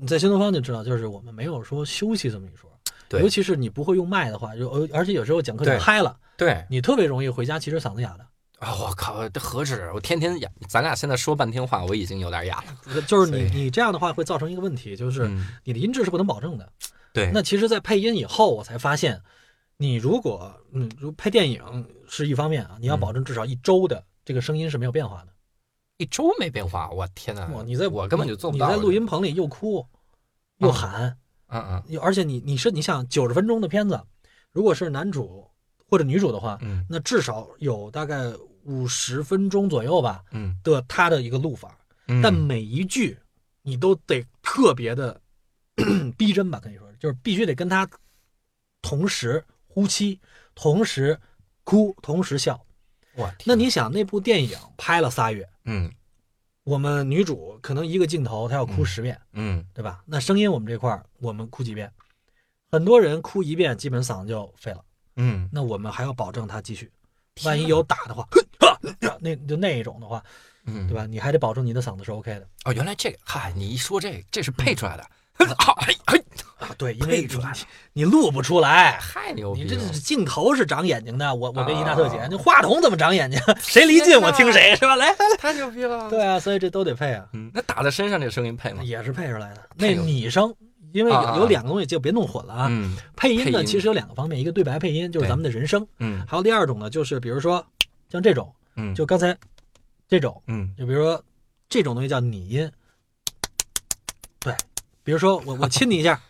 [0.00, 2.68] 你在新东方就知道，就是我们没有说休息这么一说，
[3.08, 8.26] 对尤其是你不会用麦的话，就呃而且有时候讲课就嗨了，对你特别容易回家其实嗓子哑的。
[8.58, 9.90] 啊，我靠，这何止？
[9.94, 13.00] 我天天哑，咱俩现在说半天话，我已经有点哑了。
[13.02, 16.68] 就是你你这样的话会造成一个问题，就是嗯你的音质是不能保证的。
[17.12, 19.18] 对，那其实，在配音以后，我才发现，
[19.80, 25.32] 你如果嗯，如拍电影是一方面啊，你要嗯保证至少一周的这个声音是没有变化的。
[25.96, 27.48] 一周没变化，我天哪！
[27.50, 28.68] 我，你在我根本就做不到。
[28.68, 29.86] 你在录音棚里又哭
[30.58, 33.98] 又嗯喊，嗯嗯又而且你你是你想九十分钟的片子，
[34.52, 35.48] 如果是男主
[35.88, 38.30] 或者女主的话，嗯那至少有大概
[38.64, 41.74] 五十分钟左右吧嗯的他的一个录法，
[42.06, 43.18] 嗯，但每一句
[43.62, 45.18] 你都得特别的
[46.18, 47.88] 逼真吧，可以说就是必须得跟他
[48.82, 50.20] 同时呼吸，
[50.54, 51.18] 同时
[51.64, 52.60] 哭，同时笑。
[53.14, 55.90] 我天那你想，那部电影拍了仨月，嗯
[56.64, 60.02] 我们女主可能一个镜头她要哭嗯十遍，嗯对吧？
[60.06, 61.90] 那声音我们这块儿我们哭几遍，
[62.70, 64.84] 很多人哭一遍基本嗓子就废了。
[65.16, 66.90] 嗯，那我们还要保证她继续，
[67.44, 68.28] 万一有打的话，
[69.20, 70.22] 那就那一种的话，
[70.66, 71.06] 嗯对吧？
[71.06, 75.04] 你还得保证你的嗓子是 OK 的哦，原来这个，嗨，你一说这，这是配出来的，
[75.58, 76.22] 好，哎哎，
[76.58, 76.68] 啊。
[76.78, 77.52] 对，因为配出来
[77.92, 79.62] 你你录不出来，太牛逼！
[79.62, 83.40] 你这这镜头是长眼睛的，我我给你一大特写，那话筒怎么长眼睛？
[83.60, 84.96] 谁离近我听谁是吧？
[84.96, 86.08] 来来来，太牛逼了。
[86.08, 88.82] 对啊，所以这都得配啊，嗯，那打在身上这声音配吗？
[88.82, 89.68] 也是配出来的。
[89.76, 90.54] 那拟声，
[90.92, 92.66] 因为有两个东西就别弄混了啊。
[92.70, 97.64] 嗯配音呢其实有两个方面，一个对白配音就是咱们的人声，嗯还有第二种呢就是比如说
[98.10, 99.36] 像这种，嗯，就刚才
[100.08, 100.42] 这种。
[100.46, 101.22] 嗯就比如说
[101.68, 102.70] 这种东西叫拟音，
[104.40, 104.54] 对，
[105.10, 106.20] 比如说我我亲你一下，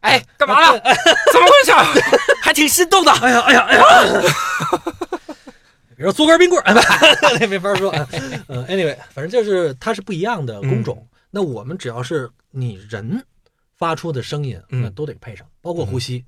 [0.00, 0.78] 哎，干嘛了？
[1.32, 1.72] 怎么回事？
[2.44, 3.10] 还挺心动的。
[3.10, 3.82] 哎呀哎呀哎呀，
[5.96, 7.90] 比如说做根冰棍儿，哎， 那没法说。
[8.48, 11.08] 嗯，anyway，反正就是它是不一样的工种。
[11.30, 13.24] 那我们只要是你人
[13.78, 16.22] 发出的声音，嗯那都得配上，包括呼吸。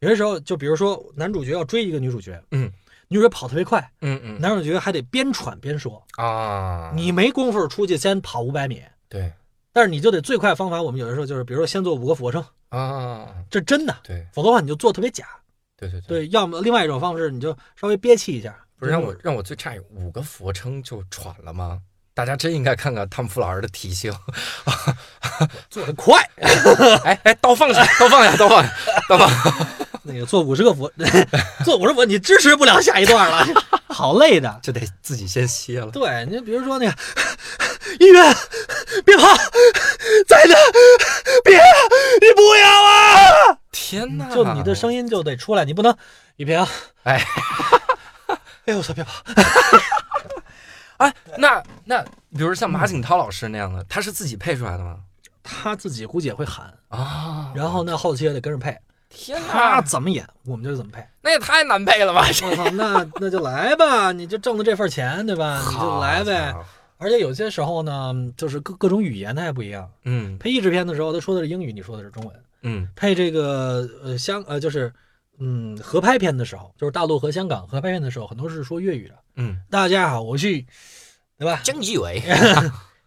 [0.00, 2.70] 有些时候，就比如说男主角要追一个女主角，嗯，
[3.08, 8.82] 女主角跑特别快，嗯嗯男主角还得边喘边说，啊，你没工夫出去先跑五百米。
[9.08, 9.32] 对
[9.76, 15.26] 但是你就得最快方法，我们有的时候就是，比如说先做五个俯卧撑，啊，这真的，对否则的话你就做特别假。
[15.76, 18.58] 对对，对，要么另外一种方式，你就稍微憋气一下。
[18.78, 21.82] 不是让我让我最诧异，五个俯卧撑就喘了吗？
[22.16, 24.10] 大家真应该看看汤姆·夫老师的体型。
[25.68, 26.18] 做的快，
[27.04, 28.72] 哎 哎，刀放下，刀放下，刀放下，
[29.06, 29.54] 刀放下，
[30.02, 30.90] 那个做五十个俯，
[31.62, 33.46] 做五十俯你支持不了下一段了，
[33.88, 34.58] 好累的。
[34.62, 35.90] 就得自己先歇了。
[35.90, 36.94] 对你比如说那个
[38.00, 38.34] 医院，
[39.04, 39.36] 别跑，
[40.26, 40.54] 在那，
[41.44, 43.58] 别，你不要啊！
[43.70, 44.34] 天哪！
[44.34, 45.94] 就你的声音就得出来，你不能
[46.36, 46.66] 一平，
[47.02, 47.22] 哎
[48.64, 49.12] 哎呦我操，别跑，
[50.98, 52.02] 哎，那那
[52.36, 55.00] 比如像马景涛老师那样的，他是自己配出来的吗？
[55.42, 58.76] 他自己估计也会喊，啊，然后那后期也得跟着配，
[59.08, 61.06] 天他哪，怎么演我们就怎么配。
[61.22, 62.26] 那也太难配了吧！
[62.26, 65.62] 我操，那那就来吧，你就挣了这份钱，对吧？
[65.70, 66.54] 你就来呗。
[66.98, 69.88] 而且有些时候呢，就是各各种语言它还不一样。
[70.04, 72.34] 嗯配译制片的时候，他说的是英语，你说的是中文。
[72.62, 74.92] 嗯配这个呃香呃就是
[75.38, 79.14] 嗯合拍片的时候，就是大陆和香港合拍片的时候，很多是说粤语的。
[79.36, 80.64] 嗯，大家好，我是，
[81.38, 81.60] 对吧？
[81.64, 82.22] 曾志伟，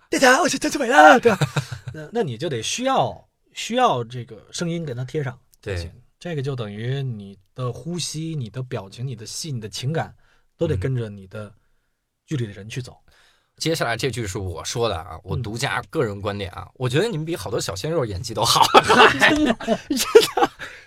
[0.10, 1.40] 大家好，我是曾志伟了，对吧？
[1.94, 5.38] 那那你就得需要需要这个声音给它贴上。
[5.62, 10.16] 对，这个就等于你的呼吸、你的表情、你的戏、你的情感，
[10.58, 11.52] 都得嗯跟着你的
[12.28, 12.98] 剧里的人去走。
[13.58, 18.66] 接下来这句是我说的啊，我嗯独家个人观点啊，我觉得你们比好多小鲜肉演技都好。
[19.20, 19.80] 真的，同哎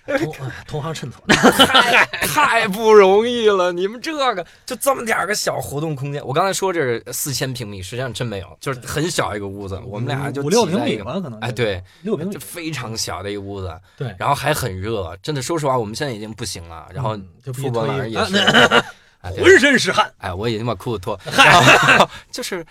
[0.07, 0.35] 同
[0.67, 1.23] 同行衬托。
[1.29, 12.41] 太太不容易了，你们这个就这么点儿个小活动空间，我刚才说这是四千平米，实际上真没有，就是很小一个屋子，我们俩就五六平米吧，可能哎，，对，六平米就。
[12.41, 17.17] 非常小的一个屋子，对，然后还很热，真的，说实话，我们现在已经不行了，然后
[17.55, 18.83] 副本脱衣啊晚上
[19.31, 20.13] 也是，浑身是汗。
[20.19, 21.53] 哎，我已经把裤子脱，然
[21.99, 22.67] 后 就是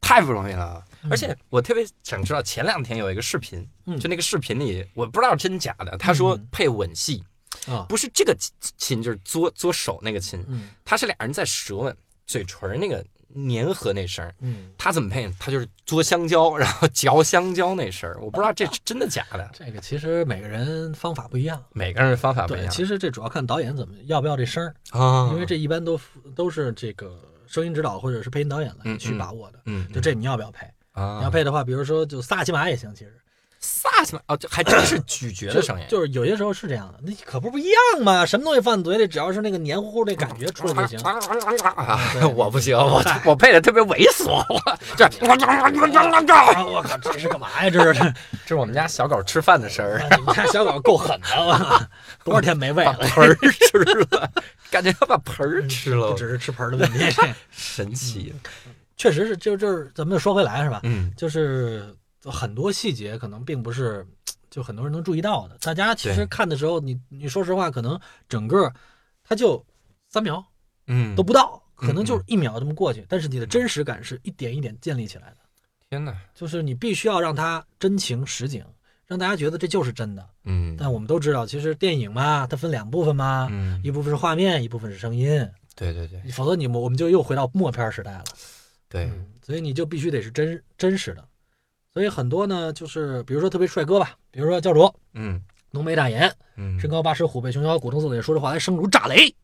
[0.00, 0.82] 太不容易了。
[1.10, 3.98] 而且我特别想知道，前两天有一个视频，嗯。
[3.98, 6.48] 就那个视频里，我不知道真假的，他说嗯。
[6.50, 7.22] 配吻戏，
[7.66, 8.36] 啊，不是这个
[8.76, 10.68] 亲，就是嘬嘬手那个亲，嗯。
[10.84, 15.30] 他是俩人在舌吻，嘴唇那个粘合那声儿，嗯，他怎么配？
[15.38, 21.62] 他就是嘬香蕉，然后嚼香蕉那声儿，我不知道这是真的假的， 这个其实每个人方法不一样。
[21.72, 22.70] 每个人方法不一，样。
[22.70, 26.00] 其实这主要看导演怎么要不要这声儿，啊，因为这一般都
[26.34, 29.60] 都是这个声音指导或者是配音导演来嗯去把握的。
[29.66, 30.66] 嗯，就这你要不要配？
[30.96, 33.12] 啊，你要配的话，比如说就萨琪玛也行，其实
[33.58, 38.24] 萨起来哦，这还真是咀嚼的声音，就是有些时候是这样的，那可不是不一样吗？
[38.24, 41.00] 什么东西放嘴里，只要是那个黏糊糊那感觉出来就行。
[41.04, 44.60] 啊我不行，我我配的特别猥琐，我
[44.96, 47.68] 这啊我靠，这是干嘛呀？
[47.70, 48.04] 这是这
[48.44, 51.88] 这是我们家小狗吃饭的声儿，你们家小狗够狠的，了
[52.24, 53.78] 多少天没喂了，盆儿吃
[54.10, 54.30] 了，
[54.70, 56.98] 感觉要把盆儿吃了不，只是吃盆儿的问题，
[57.50, 58.34] 神奇。
[58.96, 60.80] 确实是，就就是咱们又说回来是吧？
[60.84, 64.06] 嗯，就是很多细节可能并不是
[64.50, 65.56] 就很多人能注意到的。
[65.60, 68.72] 大家其实看的时候，你你说实话，可能整个
[69.22, 69.64] 它就
[70.08, 70.42] 三秒
[70.86, 75.36] 嗯，都不到，嗯可能就是一秒这么过去，但是你的真实感是一点一点建立起来的。
[75.90, 78.64] 天哪，就是你必须要让它真情实景，
[79.06, 80.26] 让大家觉得这就是真的。
[80.44, 88.24] 嗯，但我们都知道，其实电影嘛，它分两部分嘛，嗯，一部分是画面，一部分是声音，对对对否则你们我们就又回到默片时代了。
[88.88, 91.26] 对，嗯，所以你就必须得是真真实的。
[91.92, 99.34] 所以很多呢，就是比如说特别帅哥吧，比如说教主，嗯浓眉大眼，嗯，身高八尺，虎背熊腰，古铜色脸，说着话还声如炸雷。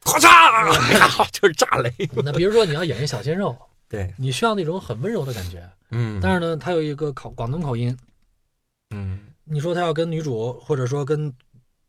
[0.00, 1.92] 咔嚓， 就是炸雷，
[2.24, 3.56] 那比如说你要演一小鲜肉，
[3.88, 7.96] 对，你需要那种很温柔的感觉，嗯，但是呢，他有一个口广东口音，
[8.90, 11.32] 嗯你说他要跟女主或者说跟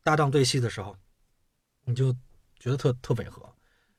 [0.02, 0.96] 搭档对戏的时候，
[1.84, 2.12] 你就
[2.58, 3.42] 觉得特特违和。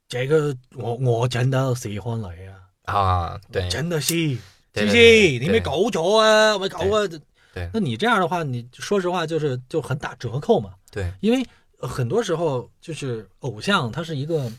[0.08, 4.39] 这个我我真的喜欢你啊，啊，对，真的是，是
[4.74, 4.91] 不是？
[4.91, 7.08] 对你没搞错啊，没搞啊。
[7.54, 11.46] 对那你这样的话，你说实话就是就很打折扣嘛，对，因为
[11.80, 14.50] 呃很多时候就是偶像他是一个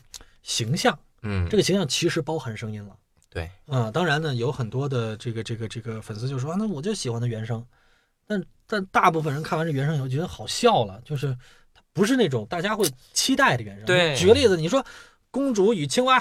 [0.43, 2.95] 形象，嗯，这个形象其实包含声音了。
[3.31, 7.65] 对，啊、当然呢，有很多的这个这个这个粉丝就说，啊那我就喜欢他原声，
[8.27, 11.35] 但但大部分人看完这原声以后觉得好笑了，就是
[11.73, 13.85] 它不是那种大家会期待的原声。
[13.85, 14.79] 对举个例子，你说
[15.31, 16.19] 《公主与青蛙》，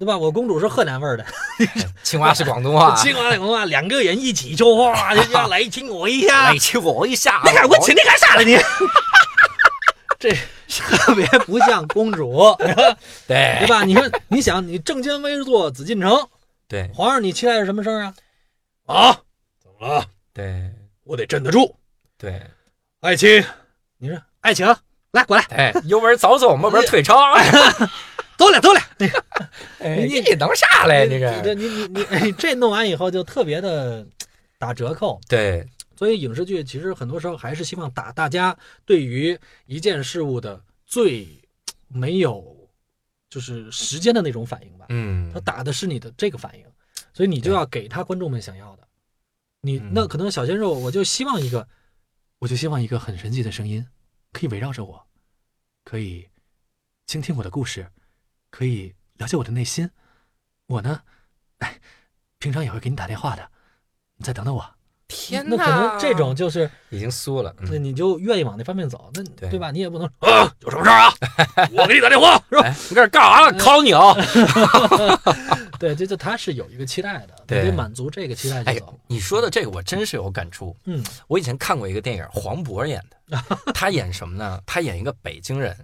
[0.00, 0.16] 对吧？
[0.16, 1.26] 我公主是河南味儿的，
[2.02, 6.44] 青蛙是广东话， 青蛙广东话，两个人一起说话， 就要来亲我一下。
[6.44, 8.56] 来，亲我一下，你看我亲你干啥了你？
[10.18, 10.30] 这
[10.96, 12.96] 特别不像公主，对。
[13.26, 13.66] 对。
[13.66, 13.84] 吧？
[13.84, 16.28] 你说，你想，你正襟危坐紫禁城，
[16.66, 16.90] 对。
[16.94, 18.14] 皇上，你期待是什么事儿啊？
[18.86, 19.18] 啊，
[19.62, 20.04] 怎么了？
[20.32, 20.70] 对。
[21.04, 21.76] 我得镇得住。
[22.16, 22.40] 对。
[23.00, 23.44] 爱卿，
[23.98, 24.66] 你说爱卿，
[25.12, 27.18] 来过来，哎，有门早走，没门退朝，
[28.40, 28.80] 走了走了。
[29.80, 31.06] 哎 你你能啥嘞？
[31.06, 34.06] 你这这你你你哎这弄完以后就特别的
[34.58, 35.20] 打折扣。
[35.28, 41.28] 对所以影视剧其实很多时候还是希望打大家对于一件事物的最
[41.88, 42.70] 没有
[43.28, 44.86] 就是时间的那种反应吧。
[44.88, 46.64] 嗯他打的是你的这个反应，
[47.12, 48.88] 所以你就要给他观众们想要的。
[49.60, 51.68] 你嗯那可能小鲜肉，我就希望一个，
[52.38, 53.86] 我就希望一个很神奇的声音，
[54.32, 55.06] 可以围绕着我，
[55.84, 56.26] 可以
[57.06, 57.86] 倾听我的故事，
[58.50, 59.90] 可以了解我的内心。
[60.66, 61.00] 我呢，
[61.58, 61.80] 哎，
[62.38, 63.48] 平常也会给你打电话的，
[64.16, 64.64] 你再等等我。
[65.12, 69.72] 天那可能这种就是，已经酥了，那你就愿意往那方面走，那对对吧？
[69.72, 71.12] 你也不能啊，有什么事儿啊？
[71.76, 72.62] 我给你打电话，是吧？
[72.62, 73.58] 哎，你这是干啥了？
[73.58, 74.14] 考你啊！
[75.80, 80.76] 对，这就他是有一个期待的，得满足这个期待哎就走。，你说的这个我真是有感触。
[80.84, 83.42] 嗯我以前看过一个电影，黄渤演的，
[83.74, 84.62] 他演什么呢？
[84.64, 85.76] 他演一个北京人。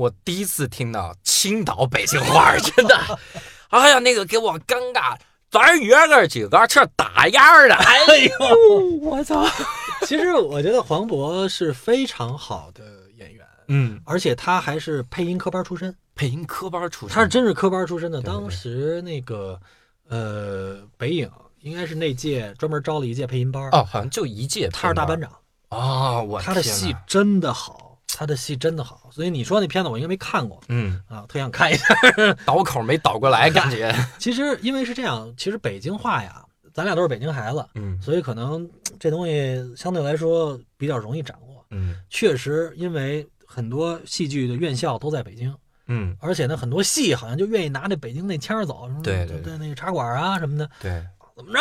[0.00, 2.98] 我第一次听到青岛北京话，真的，
[3.68, 5.14] 哎呀，那个给我尴尬。
[5.50, 9.44] 咱约个几个这打样儿的， 哎呦，我操！
[10.06, 12.82] 其实我觉得黄渤是非常好的
[13.18, 18.22] 演员，嗯，而且他还是配音科班出身，配音科班出身，他是真是科班出身的。
[18.22, 18.40] 对对对。
[18.40, 19.60] 当时那个
[20.08, 25.30] 呃北影应该是那届专门招了一届配音班，哦，好像就一届，他是大班长，
[25.68, 29.08] 哦，我他的戏，真的好，他的戏真的好。
[29.12, 31.84] 所以你说那片子我应该没看过嗯，啊，特想看一下。
[32.46, 41.64] 倒口没倒过来，感觉， 其实因为是这样，其实北京话呀，咱俩都是北京孩子，嗯所以可能这东西相对来说比较容易掌握。
[41.70, 45.54] 嗯确实因为很多戏剧的院校都在北京，
[45.86, 51.02] 嗯，而且呢，很多戏好像就愿意拿那北京那腔儿走，对对对那个茶馆啊什么的，对
[51.36, 51.60] 怎么着？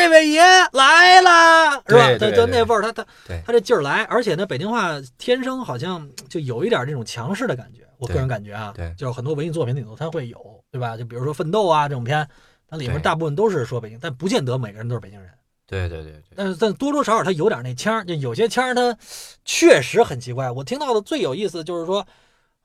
[0.00, 0.40] 这位爷
[0.72, 2.00] 来了，是吧？
[2.00, 10.96] 他对对对就那味儿，他他对他这劲儿来，而且呢，北京话天生好像就有一点这种强势的感觉，我个人感觉啊，对就是很多文艺作品里头他会有，对吧？
[10.96, 12.26] 就比如说《奋斗》啊这种片，
[12.66, 15.30] 它里面大部分都是说北京，但不见得每个人都是北京人，
[15.66, 18.96] 对对对对，但是但多多少少他有点那腔儿，就有些腔儿他
[19.44, 20.50] 确实很奇怪。
[20.50, 22.06] 我听到的最有意思就是说，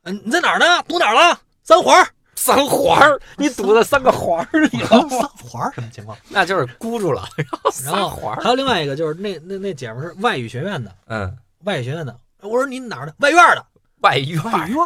[0.04, 0.66] 嗯，你在哪儿呢？
[0.88, 1.40] 堵哪儿了？
[1.64, 6.18] 三环儿，三环儿，你堵在三个环儿里了，三环儿什么情况？
[6.30, 12.16] 那就是箍住了，然后然后三环儿还有另外一个就是那那那姐们是外语学院的，嗯，外语学院的。
[12.42, 13.14] 我说你哪儿的？
[13.20, 13.66] 外院的，
[14.02, 14.78] 外院外院，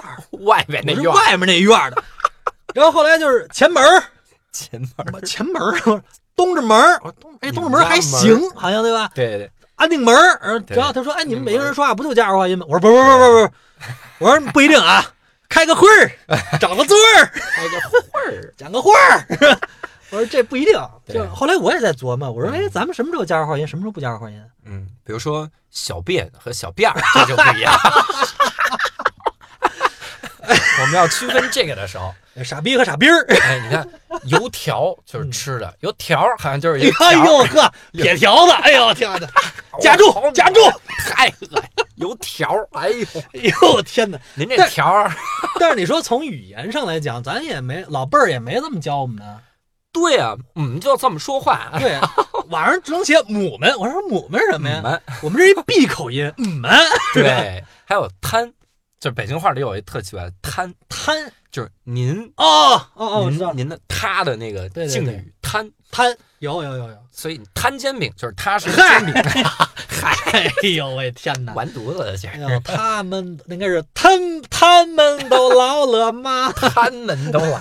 [0.45, 2.03] 外边那我是院外面那院的。
[2.73, 4.03] 然后后来就是前门儿，
[4.53, 6.03] 前门儿，前门儿，
[6.35, 9.09] 东直门儿，我说东哎东直门还行，好像对吧？
[9.15, 13.53] 对对，安定门儿，然后对然后他说：“哎，你们北京人说话不就加儿化音吗？”我说：“不不不不不，
[14.25, 15.03] 我说不一定啊，
[15.49, 16.11] 开个会儿，
[16.61, 17.97] 找个座儿，开个会
[18.31, 19.25] 儿，讲个话儿。
[20.11, 20.73] ”我说这不一定。
[21.07, 27.71] 就后来我也在琢磨，我说：“哎，咱们什么时候加儿化音，什么时候不加儿化音嗯，比如说小便和小便儿，这就不一样。
[30.81, 33.25] 我们要区分这个的时候，？”傻逼和傻逼儿。
[33.27, 33.85] 哎，你看
[34.23, 38.53] 油条就是吃的，油条儿好像就是一个哎呦呵，铁条子！
[38.63, 39.27] 哎呦天哪！
[39.81, 40.61] 夹住夹住！
[41.09, 41.68] 太恶心，
[41.99, 44.19] 油条儿，哎呦， 哎呦天哪！
[44.35, 45.11] 您这条儿，
[45.59, 49.41] 但是你说从语言上来讲，咱也没老辈儿也没这么教我们的。
[49.91, 52.09] 对啊，嗯，就这么说话，对啊，
[52.49, 55.01] 网上只能写母们，我说母们是什么呀？
[55.23, 56.71] 我们这是一闭口音，母们。
[57.13, 58.45] 对，还有摊，
[58.99, 61.31] 就是北京话里有一特奇怪的摊，摊。
[61.51, 62.21] 就是您。
[62.37, 62.45] 哦
[62.93, 63.51] 哦哦，我知道。
[63.53, 69.13] 您您的他的那个敬语摊，摊有有有有，所以摊煎饼就是他是煎饼，
[70.31, 71.53] 哎呦喂天哪！
[71.53, 74.09] 完犊子了，这哎呦，他们应该是他
[74.49, 76.51] 他们都老了吗？
[76.55, 77.59] 他们都老，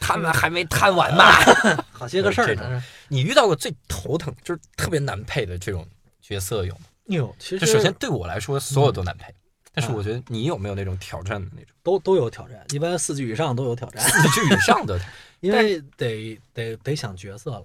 [0.00, 1.24] 他们还没摊完嘛。
[1.92, 2.82] 好些个事儿呢。
[3.08, 5.86] 你遇到过最头疼，就是特别难配的这种
[6.20, 6.80] 角色有吗？
[7.06, 9.32] 有，其实首先对我来说，所有都难配。
[9.74, 14.98] 但是啊我觉得你有没有那种挑战的那种都都有挑战，一般四句以上都有挑战，四句以上的
[15.40, 17.64] 因为得得得想角色了，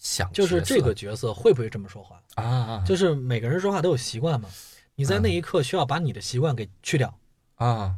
[0.00, 2.20] 想就是这个角色会不会这么说话？
[2.34, 4.48] 啊啊就是每个人说话都有习惯嘛，
[4.96, 7.14] 你在嗯那一刻需要把你的习惯给去掉，
[7.56, 7.94] 啊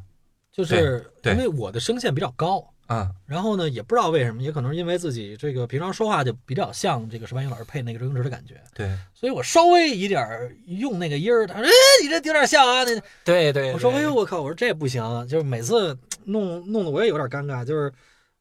[0.50, 10.20] 就是因为我的声线比较高，啊然后呢，也不知道为什么，也可能是因为自己这个平常说话就比较像这个石斑鱼老师配那个周星驰的感觉，对所以我稍微一点
[10.66, 11.70] 用那个音儿，他说：“哎，
[12.02, 12.84] 你这有点像啊。
[12.84, 14.42] 那”对对，我说：“对哎呦，我靠！
[14.42, 17.90] 我说这不行，啊就是每次弄弄得我也有点尴尬，就是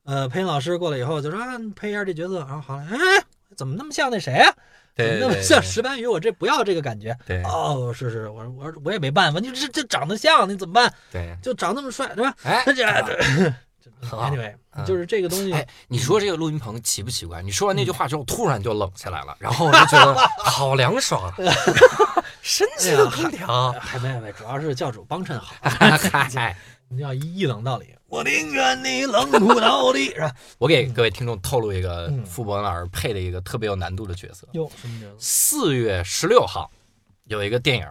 [0.03, 2.97] 呃，配音老师过来以后就说啊，配一下这角色，然后好了，哎，
[3.55, 4.51] 怎么那么像那谁啊？
[4.95, 6.05] 怎么对对那么像石斑鱼？
[6.05, 7.17] 我这不要这个感觉。
[7.25, 10.93] 对哦，是是，我说我说我也没办法，你这这长得像，你怎么办？
[11.11, 12.33] 对，就长那么帅，对吧？
[12.43, 12.85] 哎他 这
[14.03, 17.41] 好 anyway，嗯就是这个东西，哎，你说这个录音棚奇不奇怪？
[17.41, 21.33] 你说完那句话之后，突然就冷下来了，然后我就觉得 好凉爽啊，
[22.41, 23.71] 神奇的空调。
[23.73, 26.55] 还没没，主要是教主帮衬好，嗨，
[26.93, 30.35] 你要一一冷到底，我宁愿你冷酷到底， 是吧？
[30.57, 34.45] 我给各位听众透露一个嗯傅博文老师配的一个特别有难度的角色。
[34.51, 35.15] 哟，什么角色？
[35.17, 36.69] 四月十六号
[37.31, 37.87] 有一个电影，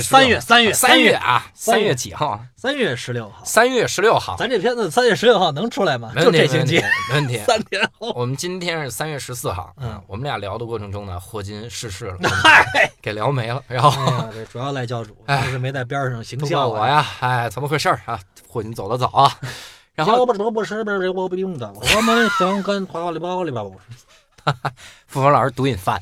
[0.00, 2.40] 三月三月三月啊，三月几号啊？
[2.56, 6.12] 三月十六号，三月十六号，咱这片子三月十六号能出来吗？
[6.14, 6.76] 就这星期，
[7.08, 7.38] 没问题。
[7.44, 8.12] 三天后。
[8.12, 12.64] 我们今天是三月十四号，嗯我们俩聊的过程中呢，霍金逝世了， 嗨，
[13.02, 16.80] 给聊没了，然后哎呀，这主要赖教主， 哎就是没在边上行孝啊。
[16.80, 18.20] 我呀，哎，怎么回事啊？
[18.48, 19.36] 霍金走得早啊，
[19.94, 23.74] 然后要不得不是不是我不用的，我们想跟花里包里吧，我
[25.08, 26.00] 傅文老师毒瘾犯。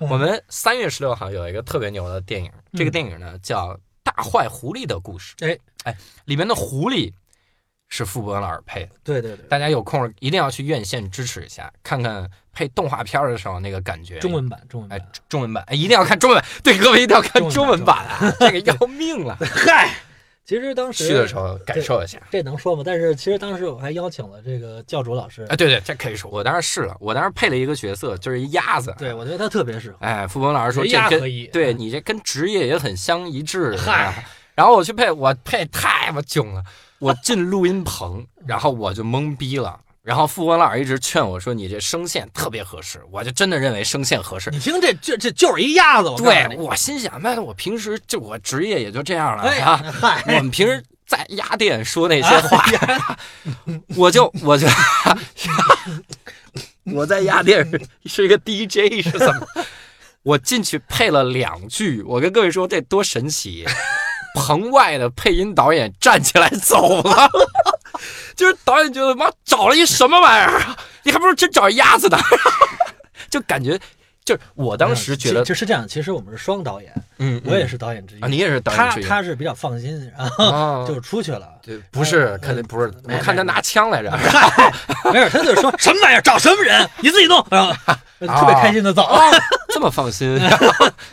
[0.00, 5.34] 嗯我们三月十六号有一个特别牛的电影，这个电影呢叫《大坏狐狸的故事》。
[5.46, 7.12] 哎哎，里面的狐狸
[7.88, 14.18] 是傅博文老师配的，对对对，大家有空一定要去院线支持一下，看看配动画片的时候那个感觉。
[14.18, 16.50] 中文版中文哎版，，中文版哎，一定要看中文版。
[16.62, 19.36] 对，各位一定要看中文版啊，这个要命了。
[19.40, 19.94] 嗨，
[20.44, 22.20] 其实当时去的时候感受一下。
[22.30, 22.82] 这能说吗？
[22.84, 26.30] 但是其实当时我还邀请了这个教主老师哎，，对对，这可以说。
[26.30, 28.94] 我当时试了，我当时配了一个角色，就是一鸭子。
[28.98, 29.96] 对我觉得他特别适合。
[30.00, 31.20] 哎，付鹏老师说这跟
[31.50, 33.76] 对你这跟职业也很相一致。
[33.76, 34.14] 嗨啊
[34.54, 36.62] 然后我去配，我配太他妈囧了。
[37.00, 39.80] 我进录音棚，然后我就懵逼了。
[40.04, 44.50] 然后傅文老师一直劝我说：“你这声线特别合适。”我就真的认为声线合适。
[44.50, 49.82] 你听这这这就是一鸭子，我对我心想，妈的，我平时就我职业也就这样了哎啊。
[49.98, 52.62] 嗨，我们平时在鸭店说那些话，
[53.96, 54.66] 我就我就
[56.92, 59.46] 我在鸭店是是一个 DJ 是怎么？
[60.22, 63.64] 我进去配了两句，我跟各位说这多神奇！
[64.36, 67.30] 棚外的配音导演站起来走了，
[68.36, 70.76] 就是导演觉得妈找了一什么玩意儿啊？
[71.02, 72.18] 你还不如真找一鸭子呢，
[73.30, 73.78] 就感觉
[74.24, 81.48] 就是我当时觉得其，实是这样，其实我们是双导演，嗯，我也是导演之一啊，你也是导演他之一他是比较放心，然后啊 就出去了。
[81.62, 84.10] 对，不是，呃肯定不是，我看他拿枪来着，
[85.12, 87.74] 没有，他就说什么玩意儿，找什么人，你自己弄，然后
[88.18, 89.06] 特别开心的走。
[89.68, 90.40] 这么放心，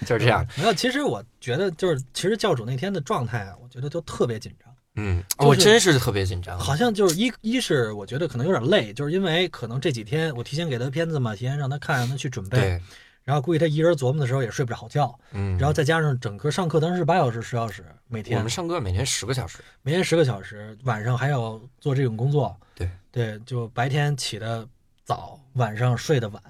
[0.06, 0.46] 就是这样。
[0.56, 6.60] 没有，其实我觉得就是，其实教主那天的状态啊，我觉得就特别紧张，嗯，就是我真是特别紧张。
[6.60, 12.82] 好像就是一一是我觉得可能有点累，就是因为可能这几天我提前给他片子嘛，提前让他看，让他去准备，对，
[13.24, 18.36] 然后估计他一人琢磨的时候也睡不着好觉，嗯，然后再加上整个上课当时是八小时、十小时，每天。
[18.36, 22.90] 我天们上课每天十个小时，每天十个小时，晚上还要做这种工作，对。
[23.12, 24.66] 对，就白天起的
[25.04, 26.42] 早，晚上睡得晚，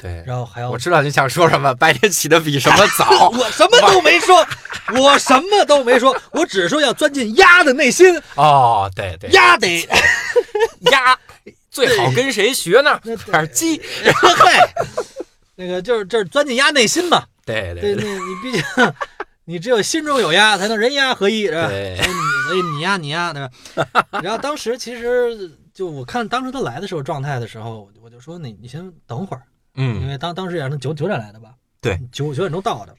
[0.00, 0.22] 对。
[0.26, 3.28] 然后还要我知道你想说什么，白天起的比什么早。
[3.30, 4.46] 我什么都没说，
[5.00, 9.88] 我什么都没说，我只是说要钻进鸭的内心，哦，对对，鸭得
[10.92, 11.18] 鸭
[11.70, 12.98] 最好跟谁学呢？
[13.04, 13.80] 那对还是鸡？
[14.36, 14.68] 嗨，
[15.56, 17.24] 那个就是就是钻进鸭内心嘛。
[17.44, 18.62] 对对，对你毕竟
[19.44, 21.68] 你只有心中有鸭，才能人鸭合一，是吧？
[21.68, 23.42] 对所以你所以你呀你呀，对
[23.84, 24.06] 吧？
[24.22, 29.42] 然后当时其实就我看当时他来的时候状态的时候，我就说你你先等会儿，
[29.80, 31.54] 因嗯，为当当时也是九九点来的吧？
[31.80, 32.94] 对，九九点钟到的。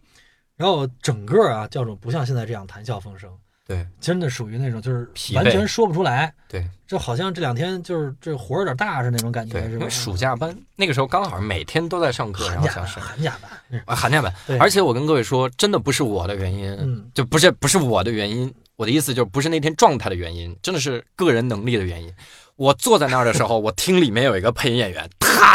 [0.57, 3.31] 然后整个啊，教主不像现在这样谈笑风生，
[3.65, 9.71] 对真的属于那种就是完全说不出来，对这好像这两天就是这活有点大是那种感觉，是吧？
[9.73, 22.13] 因为暑假班那个时候刚好每天都在上课，然后寒假班，嗯啊寒假班，而且我跟各位说，真的不是我的原因，嗯就不是不是我的原因，我的意思就是不是那天状态的原因，真的是个人能力的原因。
[22.55, 25.09] 我坐在那儿的时候，我听里面有一个配音演员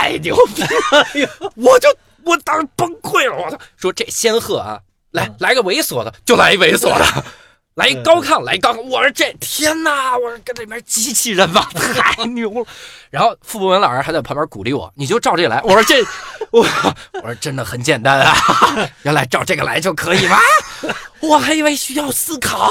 [0.07, 1.89] 太牛逼了，我就
[2.23, 3.59] 我当时崩溃了，我操！
[3.77, 4.79] 说这仙鹤啊，
[5.11, 7.05] 来嗯来个猥琐的，就来一猥琐的。
[7.77, 8.81] 来一高亢，来一高亢！
[8.85, 10.17] 我说这天哪！
[10.17, 12.65] 我说跟里面机器人吧， 太牛了。
[13.11, 15.61] 然后傅博文老师还在旁边鼓励我，你就照这来。
[15.63, 16.03] 我说这，
[16.53, 16.67] 我
[17.13, 18.35] 我说真的很简单啊，
[19.03, 20.39] 原来照这个来就可以吗？
[21.21, 22.71] 我还以为需要思考，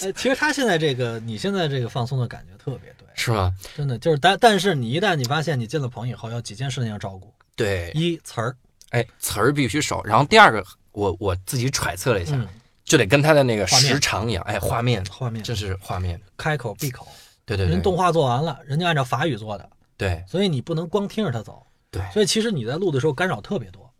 [0.00, 3.52] 呃其实他现在这个，你现在这个放松的感觉特别对，是吗？
[3.74, 8.56] 真的就是但但是你一旦你发现你进了棚以后，有几件事情要照顾，对，一词儿，
[8.90, 10.00] 哎，词儿必须熟。
[10.04, 12.46] 然后第二个，我我自己揣测了一下，嗯，
[12.84, 15.42] 就得跟他的那个时长一样，哎，画面，画面。
[15.42, 17.08] 这是画面，开口闭口，
[17.44, 20.22] 对对对，人动画做完了，人家按照法语做的，对。
[20.28, 22.02] 所以你不能光听着他走，对。
[22.12, 23.90] 所以其实你在录的时候干扰特别多，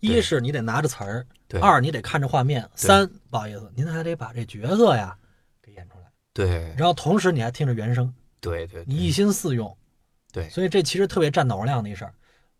[0.00, 1.60] 一是你得拿着词儿，对。
[1.60, 5.14] 二你得看着画面，三不好意思，您还得把这角色呀
[5.62, 6.74] 给演出来，对。
[6.76, 8.12] 然后同时你还听着原声，
[8.42, 9.74] 对对，你一心四用，
[10.32, 12.12] 对所以这其实特别占脑容量的一事儿。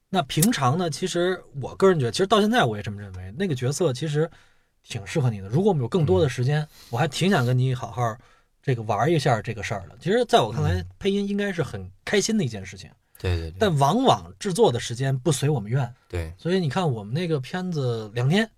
[0.09, 4.31] 那平常呢，其实我个人觉得，其实到现在我也这么认为，那个角色其实
[4.83, 5.49] 挺适合你的。
[5.49, 8.17] 如果我们有更多的时间，我还挺想跟你好好
[8.63, 9.97] 这个玩一下这个事儿的。
[9.99, 18.49] 其实，在我看来，配音应该是很开心的一件事情，对对对，但往往制作的时间不随我们愿，对，所以你看我们那个片子两天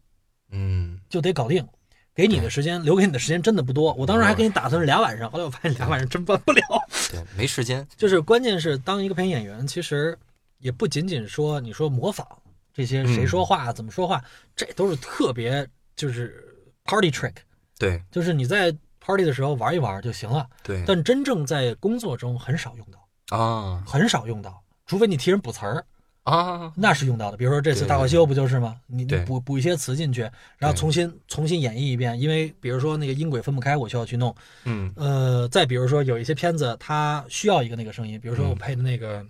[0.50, 1.66] 嗯，就得搞定。
[2.14, 3.92] 给你的时间，留给你的时间真的不多。
[3.94, 6.62] 我当时还给你打算是俩晚上，后来我发现俩晚上真办不了。
[7.10, 10.16] 对，没时间， 就是关键是当一个配音演员，其实
[10.58, 12.26] 也不仅仅说你说模仿
[12.72, 14.22] 这些谁说话、怎么说话，
[14.54, 17.34] 这都是特别就是 party trick，
[17.78, 18.00] 对。
[18.10, 20.82] 就是你在 party 的时候玩一玩就行了，对。
[20.86, 23.82] 但真正在工作中很少用到，啊。
[23.86, 25.84] 很少用到，除非你替人补词儿，
[26.24, 27.36] 啊，那是用到的。
[27.36, 28.76] 比如说这次《大话西游》不就是吗？
[28.86, 30.22] 你你补补一些词进去，
[30.56, 34.34] 然后重新重新演绎一遍，因为比如说那个音轨分不开，我需要去弄。
[34.64, 34.90] 嗯。
[34.96, 39.26] 呃，再比如说有一些片子它需要一个那个声音，比如说我嗯配的那个，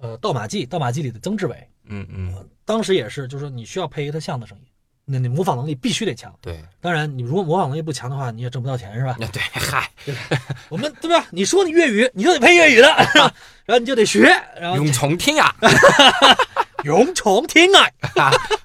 [0.00, 4.64] 呃，《盗马记》，《盗马记》里的曾志伟，嗯嗯，当时也是，就是说你需要配一个他像的声音，
[5.08, 6.34] 那你模仿能力必须得强。
[6.40, 9.16] 对，当然，你如果模仿能力不强的话，你也挣不到钱，是吧？
[9.20, 9.88] 那对，嗨，
[10.68, 11.24] 我们对吧？
[11.30, 13.32] 你说你粤语，你就得配粤语的，是吧
[13.64, 14.28] 然后你就得学，
[14.60, 15.54] 然后永重听啊！
[16.84, 17.88] 勇闯天涯。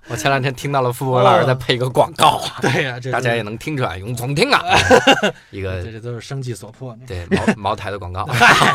[0.07, 4.61] 我前两天听到了傅博老师在配一个广告啊，对呀、这大家也能听出来，永重听啊，
[5.51, 6.95] 一个这这都是生计所迫。
[7.07, 8.27] 对茅茅台的广告，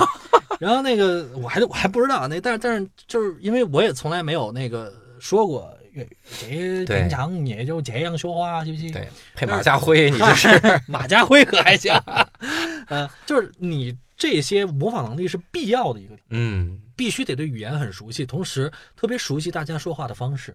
[0.59, 8.90] 然后那个我还我还不知道那，但是但是就是因为我也从来没有那个说过粤语，这平常也就这样说话，是不是？
[8.90, 10.49] 对，配马家辉，你这是。
[10.86, 11.92] 马家辉可还行？
[12.88, 20.55] 呃，就是你这些模仿能力是必要的一个，嗯，必须得对语言很熟悉，同时特别熟悉大家说话的方式。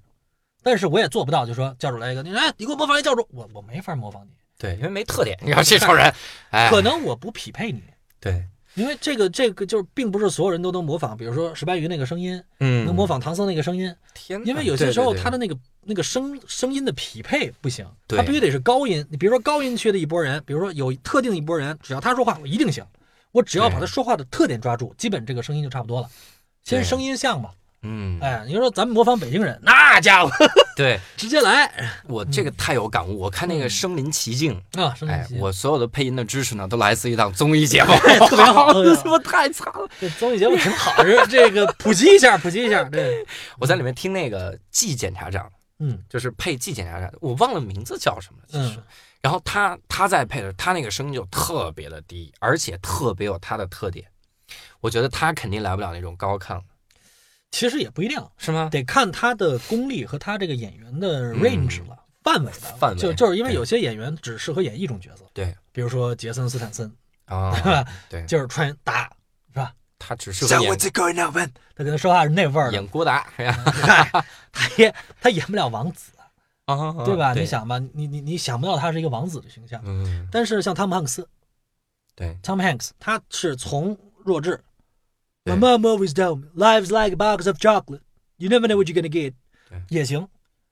[0.64, 4.30] 但是我也做不到，就说教主来一个，你来，你给我模仿一教主，我我没法模仿你，
[4.60, 6.14] 对，因为没特点，你要这种人，
[6.52, 7.82] 哎，可能我不匹配你，
[8.20, 8.46] 对，
[8.76, 19.06] 因为这个这个就是并不是所有人都能模仿，比如说石白鱼那个声音，嗯能模仿唐僧那个声音，天，因为有些时候他的那个那个声声音的匹配不行，对他必须得是高音。
[19.10, 22.86] 你比如说高音区的一波人，比如说有特定一拨人，只要他说话，我一定行。
[23.32, 26.10] 我只要把他说话的特点抓住，基本这个声音就差不多了。
[26.64, 27.52] 先对声音像嘛，
[27.84, 30.32] 嗯，哎，你说咱们模仿北京人，那家伙
[30.76, 31.72] 对 直接来
[32.08, 33.18] 我这个太有感悟。
[33.20, 37.94] 我看那个《嗯身临其境》，啊，哎，我所有的配音的知识呢，都来自一档综艺节目，
[38.28, 39.90] 特别好特别好他妈太惨了。
[40.00, 43.26] 这综艺节目挺好，是这个普及一下，普及一下，对，
[43.60, 48.80] 我在里面听那个季检察长，嗯就是配季检察长，我忘了名字叫什么了，其实。
[48.80, 48.84] 嗯
[49.24, 54.04] 然后他他在配的，他那个声音就特别的低，而且特别有他的特点。
[54.80, 56.60] 我觉得他肯定来不了那种高亢，
[57.52, 58.70] 其实也不一定，是吗？
[58.72, 62.98] 得看他的功力和他这个演员的 range 了，范围的嗯范围。
[62.98, 65.56] 就就是因为有些演员只适合演一种角色，对。
[65.74, 66.92] 比如说杰森斯坦森，
[67.26, 67.54] 啊
[68.10, 69.04] 对就是穿打
[69.54, 69.74] 是吧？
[70.00, 70.78] 他只适合演。
[70.78, 73.72] 这个那问，他跟他说话是那味儿，演郭达，是吧？
[73.72, 76.12] 嗨， 他也他演不了王子，
[76.66, 77.34] 啊对吧？
[77.34, 81.28] 你，想吧，你你你想不到他是一个王子的形象，嗯，但是像汤姆汉克斯
[82.16, 84.62] 对，，Tom Hanks，他是从弱智对
[85.46, 88.02] ，My mom always told me life's like a box of chocolate,
[88.38, 89.34] you never know what you're gonna get，
[89.70, 90.28] 对也行，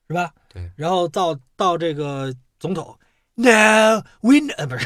[0.08, 0.32] 是吧？
[0.54, 2.98] 对，然后到到这个总统
[3.36, 4.86] ，No we 呃不是，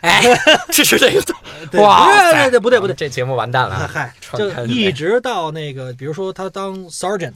[0.00, 0.22] 哎，
[0.70, 1.22] 这是这个，
[1.70, 2.94] 对哇对，对对不对不对。
[2.94, 7.34] 这节目完蛋了，嗨，传就一直到那个，比如说他当 sergeant，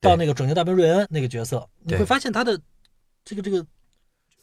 [0.00, 2.58] 到那个拯救大兵瑞恩那个角色，你会发现他的
[3.24, 3.64] 这个这个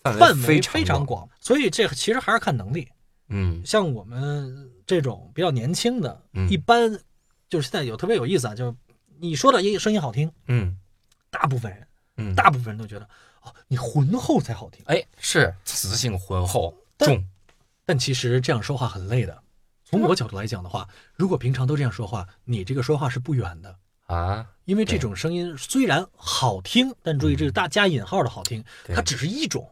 [0.03, 2.87] 范围非常广，所以这其实还是看能力。
[3.29, 3.61] 嗯。
[3.65, 6.49] 像我们这种比较年轻的，嗯。
[6.49, 6.99] 一般
[7.47, 8.75] 就是现在有特别有意思啊，就是
[9.19, 10.79] 你说的音声音好听，嗯。
[11.29, 13.07] 大部分人嗯，大部分人都觉得
[13.41, 17.23] 哦，你浑厚才好听，哎是磁性浑厚重，
[17.85, 19.43] 但其实这样说话很累的。
[19.83, 23.77] 从我角度来讲的话，如果平常都这样说话，你这个说话是不远的。
[24.07, 29.69] 啊，因为这种声音虽然好听，但注意这是大加引号的好听，嗯它只是一种。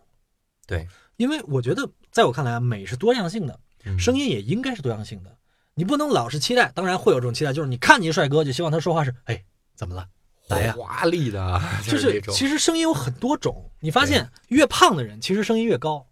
[0.68, 3.60] 对，因为我觉得，在我看来啊，美是多样性的，嗯
[4.00, 5.36] 声音也应该是多样性的。
[5.74, 9.44] 你不能老是期待，当然会有这种期待，就是你看见帅哥就希望他说话是，哎，
[9.76, 10.08] 怎么了？
[10.48, 16.06] 来呀华丽的啊，就是，其实声音有很多种，你发现越胖的人其实声音越高，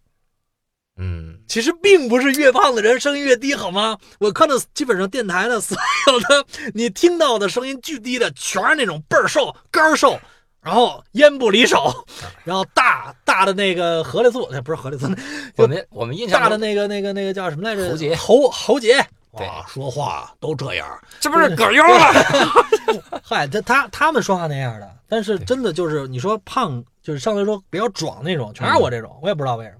[0.98, 4.00] 嗯，其实并不是越胖的人声音越低，好吗？
[4.20, 10.20] 我看到基本上电台的所有的你听到的声音巨低的，全是那种倍儿瘦、干儿瘦，
[10.64, 11.94] 然后烟不离手，
[12.44, 15.08] 然后大大的那个荷里素，那，不是荷里素，
[15.58, 17.90] 我们我们印象大的那个那个那个叫什么来着？
[17.90, 19.06] 喉结喉喉结。
[19.36, 20.88] 对哇，说话都这样。
[21.20, 22.14] 这不是葛优吗？
[23.24, 29.78] 嗨，他他他们说话那样的，但是真的就是你说胖，就是上来说比较壮那种，全是我这种，我也不知道为什么。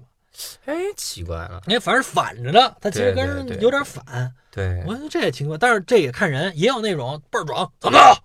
[0.64, 4.34] 哎，奇怪了，你看，反正反着的，他其实跟对对对人有点反。
[4.50, 8.23] 对我觉得这也奇怪，但是这也看人，也有那种倍儿壮，怎么着？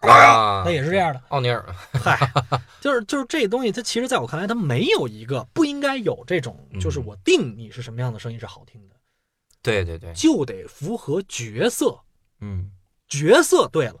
[0.00, 1.22] 啊他也是这样的。
[1.28, 2.32] 奥尼尔，嗨，
[2.80, 8.96] 就是就是这东西，它其实在我看来，它没有一个不应该有这种，嗯就是我定你是什么样的声音是好听的，
[9.62, 12.00] 对对对，就得符合角色，
[12.40, 12.70] 嗯，
[13.08, 14.00] 角色对了，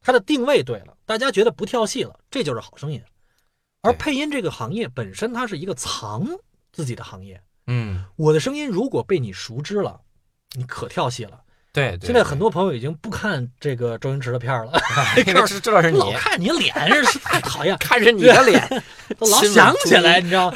[0.00, 3.02] 它的定位对了，大家觉得不跳戏了，这就是好声音。
[3.82, 6.26] 而配音这个行业本身，它是一个藏
[6.72, 7.40] 自己的行业。
[7.68, 10.00] 嗯，我的声音如果被你熟知了，
[10.56, 11.44] 你可跳戏了。
[11.76, 14.72] 对对，现在很多朋友已经不看这个周星驰的片儿了，
[15.26, 16.72] 因为知知道是你，老看你脸
[17.04, 18.82] 是太讨厌， 看着你的脸，
[19.18, 20.52] 都 老想起来，你知道？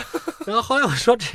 [0.46, 1.26] 然后后来我说这，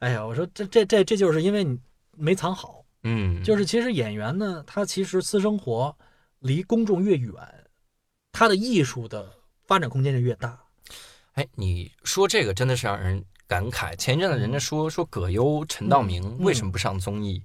[0.00, 1.78] 哎呀，我说这这这这就是因为你
[2.16, 5.96] 没藏好，嗯，就是其实演员呢，他其实私生活
[6.40, 7.32] 离公众越远，
[8.32, 9.30] 他的艺术的
[9.68, 10.58] 发展空间就越大。
[11.34, 13.94] 哎，你说这个真的是让人感慨。
[13.94, 16.38] 前一阵子人家说说葛优、陈道明嗯。
[16.40, 17.40] 为什么不上综艺，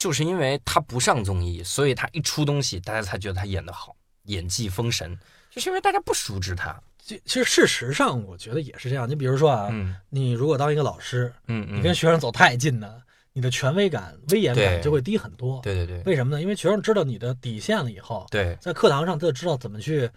[0.00, 3.94] 就是因为他不上综艺，所以他一出东西，大家才觉得他演得好，
[4.24, 5.16] 演技封神，
[5.50, 6.74] 就是因为大家不熟知他。
[6.98, 9.08] 其其实事实上，我觉得也是这样。
[9.08, 13.02] 你比如说啊，嗯你如果当一个老师，嗯嗯，你跟学生走太近呢，
[13.34, 15.60] 你的权威感、威严感就会低很多。
[15.62, 16.40] 对对对为什么呢？
[16.40, 20.08] 因为学生知道你的底线了以后，对在课堂上他就知道怎么去，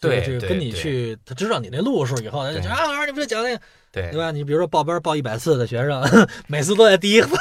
[0.00, 3.62] 对对这个跟你去，他知道你那路数以后，他就对讲啊，老师你不是讲那个
[3.92, 4.30] 对对吧？
[4.30, 7.38] 你比如说报班报一百次的学生，每次都在第一方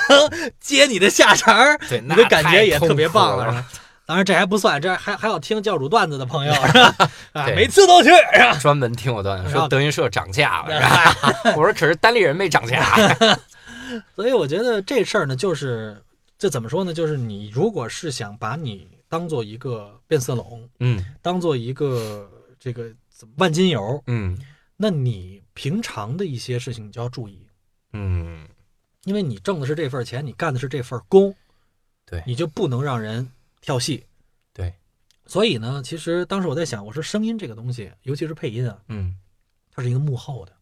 [0.60, 3.66] 接你的下茬儿，对，你的感觉也特别棒了。
[4.06, 6.96] 当然这还不算，这还还要听教主段子的朋友是吧？
[7.34, 8.58] 啊，每次都去是吧？
[8.58, 11.54] 专门听我段子说德云社涨价了，是吧？
[11.58, 12.86] 我说可是单立人没涨价。
[14.16, 16.02] 所以我觉得这事儿呢，就是
[16.40, 16.94] 这怎么说呢？
[16.94, 22.86] 就是你如果是想把你当做一个变色龙，嗯当做一个这个
[23.38, 24.38] 万金油，嗯
[24.78, 27.48] 那你平常的一些事情你就要注意，
[27.94, 28.48] 嗯，
[29.06, 31.36] 因为你挣的是这份钱，你干的是这份工，
[32.06, 33.28] 对你就不能让人
[33.60, 34.06] 跳戏。
[34.54, 34.72] 对，
[35.26, 39.18] 所以呢，其实当时我在想，我说声音这个东西，尤其是配音啊，嗯
[39.72, 40.54] 它是一个幕后的，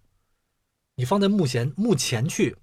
[0.96, 2.56] 你放在幕前幕前去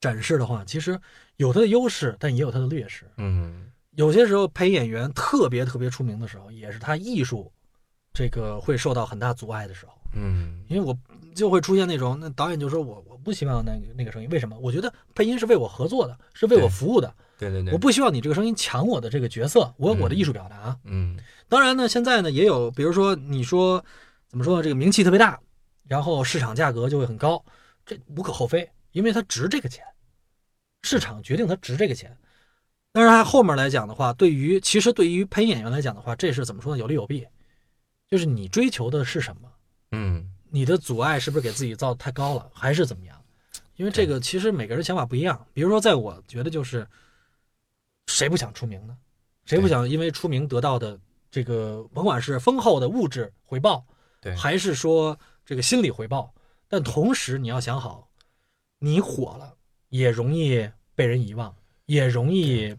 [0.00, 0.98] 展示的话，其实
[1.36, 3.10] 有它的优势，但也有它的劣势。
[3.18, 7.52] 嗯有些时候配演员特别特别出名的时候，也是他艺术
[8.12, 9.93] 这个会受到很大阻碍的时候。
[10.14, 10.96] 嗯因为我
[11.34, 14.56] 就会出现那种，那导演就说我我不希望那个那个声音，为什么？
[14.58, 20.78] 我觉得配音是为我合作的，是为我服务的，对对对，我不希望你这个声音抢我的这个角色，我有我的艺术表达。
[20.84, 23.84] 嗯当然呢，现在呢也有，比如说你说
[24.28, 25.38] 怎么说呢，这个名气特别大，
[25.86, 27.44] 然后市场价格就会很高，
[27.84, 29.84] 这无可厚非，因为它值这个钱，
[30.82, 32.16] 市场决定它值这个钱。
[32.92, 36.78] 但是它后面来讲的话，对于其实对于配音演员来讲的话，这是怎么说呢？
[36.78, 37.26] 有利有弊，
[38.08, 39.50] 就是你追求的是什么，
[39.94, 43.20] 嗯你的阻碍是不是给自己造得太高了，还是怎么样？
[43.76, 45.46] 因为这个其实每个人想法不一样。
[45.52, 46.86] 比如说，在我觉得就是，
[48.06, 48.96] 谁不想出名呢？
[49.44, 50.98] 谁不想因为出名得到的
[51.30, 53.84] 这个，甭管是丰厚的物质回报，
[54.20, 56.32] 对还是说这个心理回报？
[56.68, 58.08] 但同时你要想好，
[58.78, 59.56] 你火了
[59.88, 61.54] 也容易被人遗忘，
[61.86, 62.76] 也容易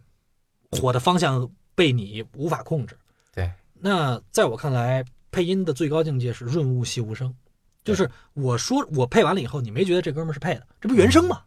[0.71, 2.97] 火的方向被你无法控制。
[3.33, 5.03] 对，那在我看来，
[5.35, 7.35] 配音的最高境界是润物细无声，
[7.83, 11.43] 就是我说我配完了以后，你没觉得这哥们儿是配的，这不原声吗？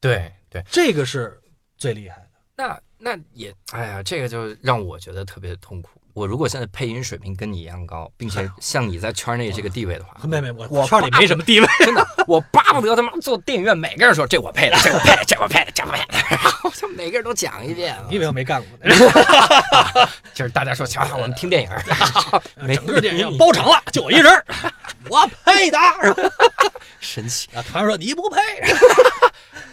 [0.00, 1.40] 对对，这个是
[1.76, 2.30] 最厉害的。
[2.56, 6.02] 那那也，哎呀，这个就让我觉得特别痛苦。
[6.18, 11.66] 我如果现在配音水平跟你一样高，并且像你在圈内这个地位的话，没没，我我圈里没什么地位。
[11.84, 17.96] 真的，我巴不得他妈坐电影院，每个人说这我配的，这我配的，这我配的，这我配的，然后就每个人都讲一遍。
[18.10, 18.92] 你以为我没干过呢？
[20.34, 21.70] 就是大家说，瞧瞧，我们听电影，
[22.66, 24.44] 没整个电影院包场了，就我一人，
[25.08, 25.78] 我配的。
[26.98, 27.48] 神奇。
[27.54, 28.40] 啊，团说你不配。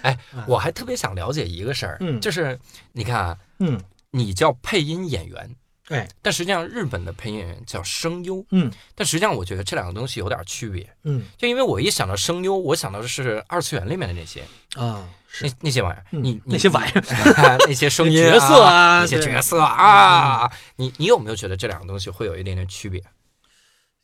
[0.04, 0.16] 哎，
[0.46, 2.60] 我还特别想了解一个事儿，嗯就是
[2.92, 3.82] 你看啊，嗯，
[4.12, 5.50] 你叫配音演员，
[5.90, 10.90] 哎，但实际上日本的配音演员叫声优，嗯但实际上我觉得这两个东西有点区别。
[11.04, 14.42] 嗯就因为我一想到声优，我想到的是二次元里面的那些
[14.76, 15.08] 啊，
[15.42, 23.00] 那那些玩意儿，你那些玩意儿， 那些声音角色啊那些角色啊，你你有没有觉得这两个东西会有一点点区别？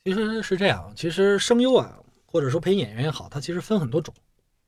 [0.03, 4.13] 其实是这样，其实声优啊，或者说配音演员也好，它其实分很多种。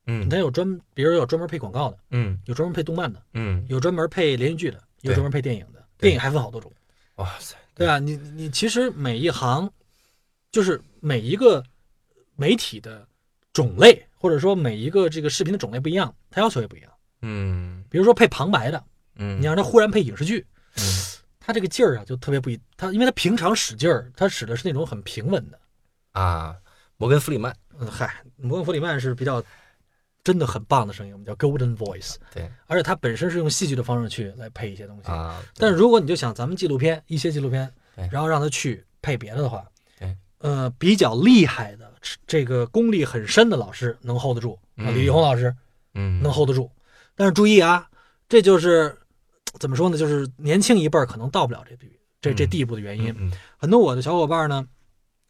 [0.06, 5.82] 嗯它有专，比如有专门配广告的，嗯有专门配动漫的，嗯，有专门配连续剧的，有专门配电影的。
[5.96, 6.70] 电影还分好多种，
[7.16, 7.98] 哇塞，对啊？
[7.98, 9.70] 你你其实每一行，
[10.50, 11.62] 就是每一个
[12.36, 13.06] 媒体的
[13.52, 16.90] 种类，或者说每一个这个视频的种类不一样，它要求也不一样。
[17.22, 18.84] 嗯比如说配旁白的，
[19.16, 20.44] 嗯，你让他忽然配影视剧，
[20.76, 20.82] 嗯
[21.38, 25.60] 他这个劲儿啊就特别不一，他因为他平常使劲儿，他使的是那种很平稳的。
[26.12, 26.56] 啊，
[26.96, 29.42] 摩根弗里曼，嗯，嗨，摩根弗里曼是比较
[30.24, 35.12] 真的很棒的声音，我们叫 golden voice，对而且它本身是用戏剧的方式去来配一些东西。
[35.12, 37.70] 啊，但是如果你就想咱们纪录片一些纪录片，
[38.10, 39.64] 然后让他去配别的的话，
[39.98, 41.92] 对，呃，比较厉害的
[42.26, 45.54] 这个功力很深的老师能 hold 得住，啊，嗯李易宏老师
[45.92, 46.70] 嗯能 hold 得住。
[47.14, 47.86] 但是注意啊，
[48.28, 48.98] 这就是
[49.60, 49.98] 怎么说呢？
[49.98, 51.86] 就是年轻一辈儿可能到不了这地
[52.20, 53.14] 这这嗯地步的原因。
[53.18, 54.66] 嗯很多我的小伙伴呢，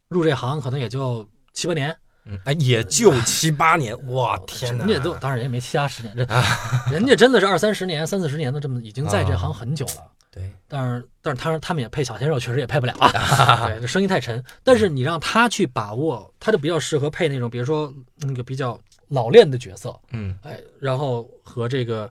[0.09, 1.97] 入这行可能也就七八年，嗯，
[2.45, 6.25] 哎，也就七八年，哇天哪，人家都当然人家没七八十年，这
[6.91, 10.11] 人家真的是二三十年、三四十年的这么已经在这行很久了。
[10.31, 14.43] 对，但是但是他他们也配小鲜肉，确实也配不了啊， 对，这声音太沉。
[14.63, 22.11] 但是你让他去把握，他就比较适合配那种，比如说那个比较老练的角色，嗯哎，然后和这个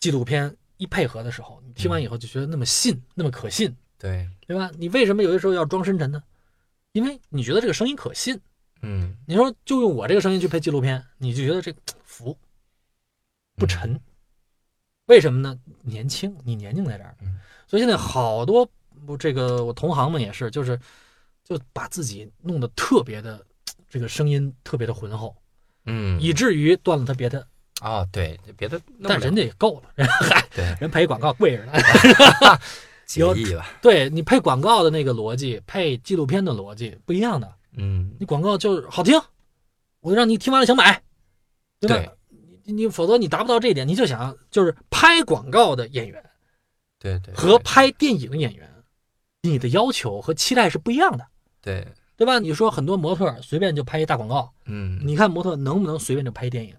[0.00, 4.70] 纪录片一配合的时候，你听完以后就觉得那么信，那么可信，对，对吧？
[4.76, 6.20] 你为什么有些时候要装深沉呢？
[6.92, 8.40] 因为你觉得这个声音可信。
[8.88, 11.74] 嗯你说就用我这个声音去配纪录片，你就觉得这
[12.04, 12.36] 服
[13.56, 14.00] 不沉。
[15.06, 15.58] 为什么呢？
[15.82, 18.68] 年轻，你年轻在这儿嗯，所以现在好多
[19.04, 20.78] 不这个我同行们也是，就是
[21.44, 23.44] 就把自己弄得特别的
[23.88, 25.34] 这个声音特别的浑厚，
[25.84, 27.46] 嗯，以至于断了他别的，
[27.80, 31.72] 啊，对，别的但人家也够了，人 嗨，对人配广告贵着呢。
[33.14, 37.54] 有意吧，对你配广告的那个逻辑，配纪录片的逻辑不一样的。
[37.76, 39.20] 嗯你广告就是好听，
[40.00, 41.02] 我让你听完了想买，
[41.80, 41.96] 对吧？
[41.96, 42.10] 对
[42.64, 46.22] 你你否则你达不到这一点，你就想就是拍广告的演员
[46.98, 48.68] 对对，和拍电影的演员，
[49.42, 51.26] 你的要求和期待是不一样的，
[51.62, 52.38] 对，对吧？
[52.38, 56.74] 你说很多模特随便就拍一大广告，嗯，你看模特能不能随便就拍电影，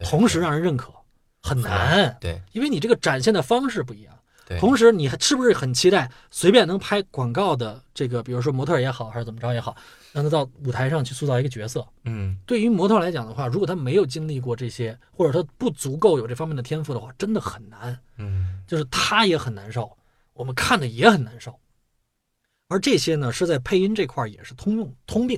[0.00, 0.92] 同时让人认可，
[1.42, 4.12] 很难，对因为你这个展现的方式不一样。
[4.46, 9.74] 对同时，你还是不是很期待随便能拍广告的这个，比如说模特也好，还是怎么着也好，
[10.14, 11.84] 让他到舞台上去塑造一个角色？
[12.04, 17.98] 嗯，对于模特来讲的话，如果他没有经历过这些，或者他不足够有这方面的天赋的话，真的很难。
[18.16, 19.90] 嗯，就是他也很难受，
[20.32, 21.58] 我们看的也很难受。
[22.68, 25.36] 而这些呢，是在配音这块也是通用通病，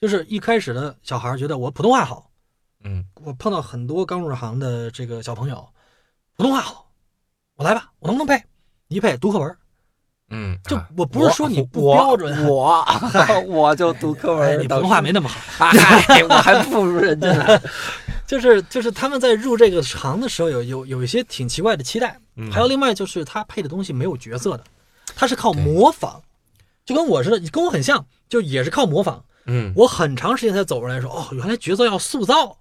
[0.00, 2.30] 就是一开始的小孩觉得我普通话好，
[2.84, 5.68] 嗯，我碰到很多刚入行的这个小朋友，
[6.34, 6.90] 普通话好，
[7.56, 8.42] 我来吧，我能不能配？
[8.88, 9.58] 一配读课文儿，
[10.34, 12.84] 嗯，就啊我不是说你不标准，我
[13.46, 15.66] 我就读课哎，文，你普通话没那么好。
[16.08, 17.60] 哎，我还不如人家呢。
[18.26, 24.64] 就是就是他们在入这个行的时候有有有一些挺奇怪的期待，嗯还有另外就是他配的东西没有角色的，
[25.14, 26.22] 他是靠模仿，
[26.86, 29.22] 就跟我似的，你跟我很像，就也是靠模仿。
[29.44, 32.56] 嗯，我很长时间才走出来说，哦，原来角色要塑造，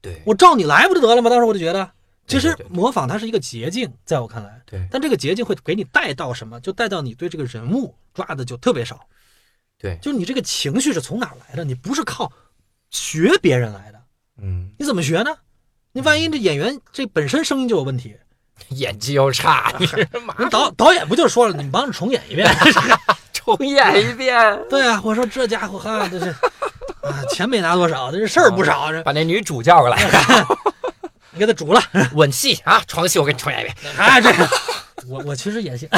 [0.00, 1.30] 对，我照你来不就得了吗？
[1.30, 1.88] 当时我就觉得，
[2.32, 4.86] 其实模仿它是一个捷径，在我看来，对。
[4.90, 6.58] 但这个捷径会给你带到什么？
[6.60, 9.00] 就带到你对这个人物抓的就特别少，
[9.78, 11.64] 对，就是你这个情绪是从哪儿来的？
[11.64, 12.32] 你不是靠
[12.90, 14.00] 学别人来的，
[14.42, 15.30] 嗯，你怎么学呢？
[15.92, 18.16] 你万一这演员这本身声音就有问题，
[18.70, 20.08] 演技又差，你 是
[20.50, 22.50] 导导演不就说了，你帮着重演一遍？
[23.32, 26.30] 重演一遍，对啊，我说这家伙哈，这是
[27.02, 29.98] 啊，钱没拿多少，这事儿不少，这把那女主叫过来，
[31.32, 31.80] 你给他煮了。
[32.14, 33.76] 吻戏啊，床戏我给你重演一遍。
[33.96, 34.48] 啊，这个
[35.08, 35.88] 我我其实也行，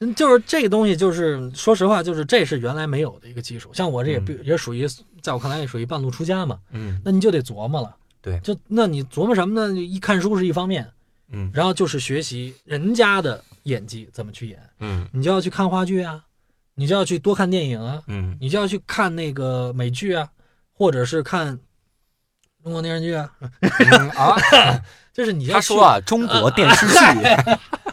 [0.00, 3.72] 嗯就是这个东西，就是说实话，就是这是原来没有的一个技术。
[3.72, 4.86] 像我这也必也属于，
[5.22, 7.94] 在我看来也属于半路出家嘛，嗯那你就得琢磨了。
[8.20, 9.80] 对就那你琢磨什么呢？
[9.80, 10.86] 一看书是一方面，
[11.30, 16.22] 嗯然后就是学习人家的演技怎么去演，嗯你就要去看话剧啊，
[16.74, 20.28] 你就要去多看电影啊，嗯你就要去看那个美剧啊，
[20.72, 21.58] 或者是看
[22.66, 24.34] 中国电视剧啊，嗯啊，
[25.14, 26.94] 就是你要他说啊，中国电视剧，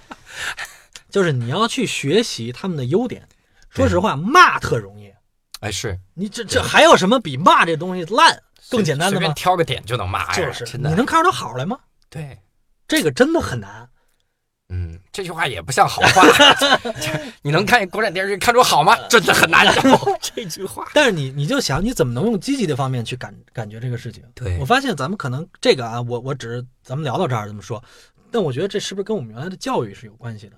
[1.12, 3.30] 就是你要去学习他们的优点。
[3.70, 5.14] 说实话，骂特容易，
[5.60, 9.34] 哎是你这这还有什么比骂这东西烂更简单的吗随便？
[9.36, 11.78] 挑个点就能骂呀，就是真的，你能看出他好来吗？
[12.10, 12.40] 对。
[12.88, 13.88] 这个真的很难。
[14.76, 16.24] 嗯，这句话也不像好话。
[17.44, 18.98] 你能看国产电视剧看出好吗？
[19.08, 19.82] 真的很难受。
[20.20, 24.24] 这句话， 但是你你就想，你怎么能用积极的方面去感感觉这个事情？
[24.34, 27.84] 对我发现咱们可能这个啊，我我只是咱们聊到这儿这么说，
[28.32, 30.56] 但我觉得这是不是跟我们原来的教育是有关系的？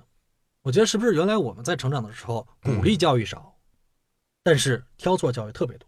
[0.61, 3.53] 我觉得是不是原来我们在成长的时候鼓励教育少，
[4.43, 5.86] 但是挑错教育特别多，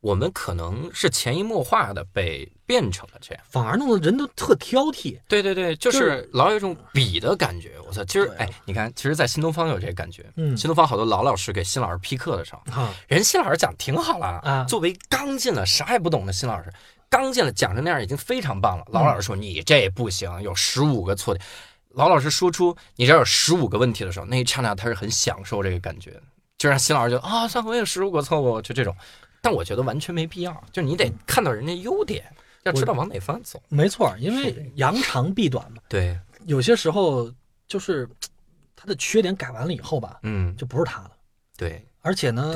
[0.00, 3.42] 我们可能是潜移默化的被变成了这样。
[3.48, 5.18] 反而弄得人都特挑剔。
[5.26, 7.72] 对对对，就就是老有一种比的感觉。
[7.86, 10.30] 我操，其实对哎，你看，其实，在新东方有这个感觉。
[10.36, 16.70] 嗯新东方好多老老师给新老师批课的时候，啊，人新老师讲挺好了啊作为刚进了啥也不懂的新老师，
[17.08, 18.84] 刚进了讲成那样已经非常棒了。
[18.92, 21.42] 老老师说你这不行，有十五个错点。
[21.94, 26.20] 老老师说出你这有十五个问题的时候，那一刹那他是很享受这个感觉，
[26.58, 28.94] 就让新老师觉得啊，算我有十五个错误，就这种。
[29.40, 32.24] 但我觉得完全没必要，就你得看到人家优点，
[32.64, 33.62] 要知道往哪方走。
[33.68, 37.32] 没错，因为扬长避短嘛，对，有些时候
[37.66, 38.08] 就是
[38.74, 41.12] 他的缺点改完了以后吧，嗯，就不是他了。
[41.56, 42.54] 对而且呢，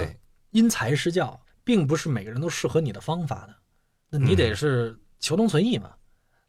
[0.50, 3.54] 因材施教，并不是每个人都适合你的方法的，
[4.10, 5.90] 那你得是求同存异嘛。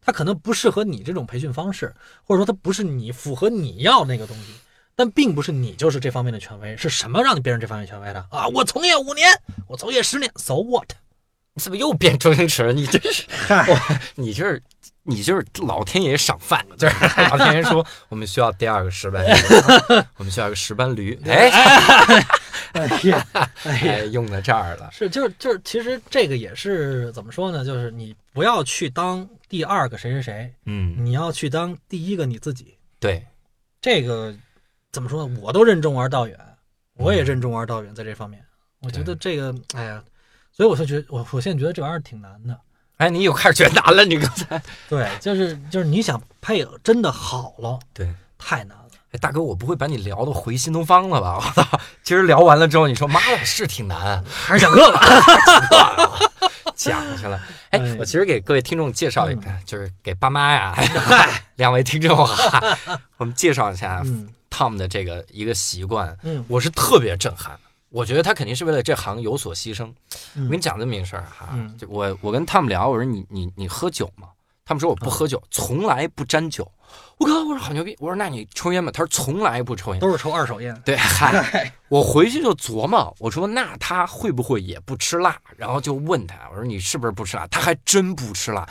[0.05, 1.93] 他可能不适合你这种培训方式，
[2.23, 4.53] 或者说他不是你符合你要那个东西，
[4.95, 6.75] 但并不是你就是这方面的权威。
[6.75, 8.47] 是什么让你变成这方面权威的啊？
[8.49, 9.29] 我从业五年，
[9.65, 10.91] 我从业十年，so what？
[11.55, 12.73] 你怎么又变周星驰了？
[12.73, 13.25] 你这是
[14.15, 14.61] 你就是
[15.03, 16.95] 你就是老天爷赏饭，就是
[17.29, 19.29] 老天爷说我们需要第二个石斑鱼，
[20.17, 22.27] 我们需要一个石斑驴，哎哎呀，
[22.73, 23.27] 哎呀
[23.65, 27.63] 哎，，用在这儿了，是就是就是，其实这个也是怎么说呢？
[27.63, 32.75] 就是你不要去当第二个谁谁谁，嗯，你要去当第一个你自己。
[32.99, 33.23] 对，
[33.79, 34.33] 这个
[34.91, 35.37] 怎么说呢？
[35.39, 36.39] 我都任重而道远，
[36.95, 38.43] 我也任重而道远在这方面。
[38.81, 40.03] 我觉得这个，哎呀，
[40.55, 42.57] 所以我就觉得，我我现在觉得这玩意儿挺难的。
[42.97, 48.13] 哎，你又开始觉得难了，你刚才，对，就是就是你想配真的好了，对。
[48.37, 48.83] 太难了。
[49.11, 51.37] 哎，大哥，我不会把你聊的回新东方了吧？
[51.37, 51.79] 我操！
[52.03, 56.19] 今儿聊完了之后，你说妈呀是挺难，还是讲课吧。
[56.75, 57.39] 讲去了。
[57.69, 60.75] 哎哎，我其实给各位听众介绍一个，就是给爸妈呀，
[61.55, 62.77] 两位听众啊，
[63.17, 67.57] 我们介绍一下嗯 Tom 的这个一个习惯，嗯我是特别震撼。
[67.93, 69.85] 我觉得他肯定是为了这行有所牺牲。
[70.35, 74.29] 嗯我跟你讲这么一个事儿哈，嗯就我我跟 Tom 聊，我说你你你喝酒吗？
[74.65, 76.69] 他们说我不喝酒，从来不沾酒。
[77.17, 77.95] 我靠，我说好牛逼！
[77.99, 78.91] 我说那你抽烟吗？
[78.91, 79.99] 他说从来不抽烟。
[79.99, 80.75] 都是抽二手烟。
[80.83, 85.37] 对，嗨， 我回去就琢磨，我说那他会不会也不吃辣？
[85.55, 87.45] 然后就问他，我说你是不是不吃辣？
[87.47, 88.67] 他还真不吃辣。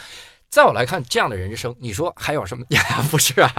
[0.53, 2.63] 在我来看，这样的人生，你说还有什么？
[2.69, 3.51] 呀， 不是啊，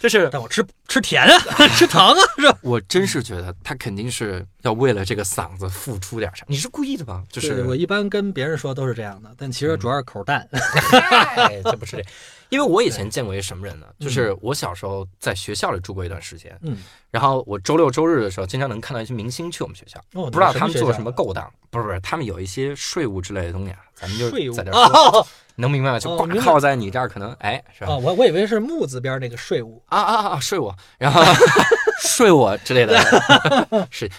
[0.00, 1.38] 就是但我吃吃甜啊，
[1.78, 2.58] 吃糖啊，是吧？
[2.62, 6.44] 我真是觉得他肯定是要为了这个嗓子付出点啥。
[6.48, 7.22] 你是故意的吧？
[7.30, 10.44] 就是我一般跟别人说都是这样的，但其实主要是口淡。
[10.50, 12.04] 嗨， 这不是这，
[12.48, 13.86] 因为我以前见过一什么人呢？
[14.00, 16.76] 嗯就是我小时候在学校里住过一段时间，嗯，
[17.12, 25.26] 然后我周六周日的时候，经常能看到一些明星去我们学校，哦不知道他们做什么勾当，不是不是，他们有一些税务之类的东西啊，咱们就在这儿说，哦
[25.56, 25.98] 能明白吗？
[25.98, 27.92] 就挂靠在你这儿，可能哎，是吧？
[27.92, 29.82] 哦，我我以为是木字边那个税务。
[29.86, 31.22] 啊啊啊，税我，然后
[32.02, 32.98] 睡我之类的，
[33.90, 34.10] 是，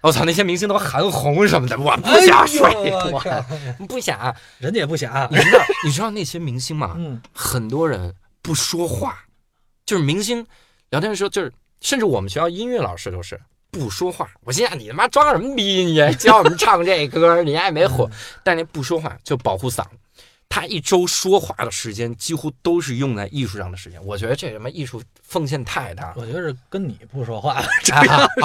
[0.00, 3.20] 我操，那些明星都韩红什么的，我不想睡，哎我
[3.86, 4.34] 不想。
[4.58, 5.36] 人家也不想你。
[5.36, 6.94] 知道你知道那些明星吗？
[6.98, 9.24] 嗯，很多人不说话，
[9.86, 10.44] 就是明星
[10.90, 13.38] 聊天的时候，就是甚至我们学校音乐老师都是
[13.70, 14.28] 不说话。
[14.42, 15.84] 我心想，你他妈装什么逼？
[15.84, 18.08] 你教我们唱这歌，你还没火，
[18.42, 19.84] 但是那不说话就保护嗓。
[20.48, 26.14] 他一周说话的时间几乎都是用在艺术上的时间，我觉得这什么艺术奉献太大了。
[26.16, 27.62] 我觉得是跟你不说话。
[27.92, 28.26] 啊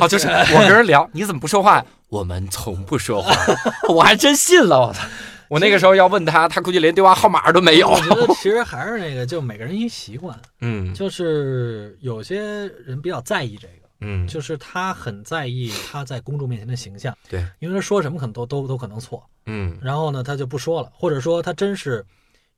[0.00, 1.84] 哦，就是我跟人聊，你怎么不说话？
[2.08, 3.34] 我们从不说话，
[3.88, 5.06] 我还真信了，我操！
[5.48, 8.00] 我那个时候要问他，他估计连电话号码都没有我。
[8.00, 12.40] 觉得其实还是那个，就每个人一习惯，嗯就是有些
[12.86, 19.78] 人比较在意这个，嗯，就是他很在意他在公众面前的形象，对，因为他说什么可能都都都可能错，嗯。
[19.80, 22.04] 然后呢他就不说了，或者说他真是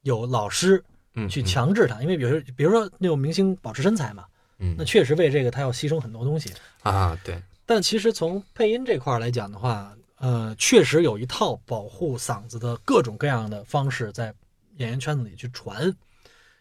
[0.02, 0.82] 有老师
[1.14, 4.24] 嗯去强制他，因为比如说比如说那种明星保持身材嘛，
[4.58, 4.74] 嗯。
[4.78, 14.32] 那确实为这个他要牺牲很多东西，啊，对，但其实从配音这块来讲的话，呃，确实有一套保护嗓子的各种各样的方式在
[14.76, 15.94] 演员圈子里去传，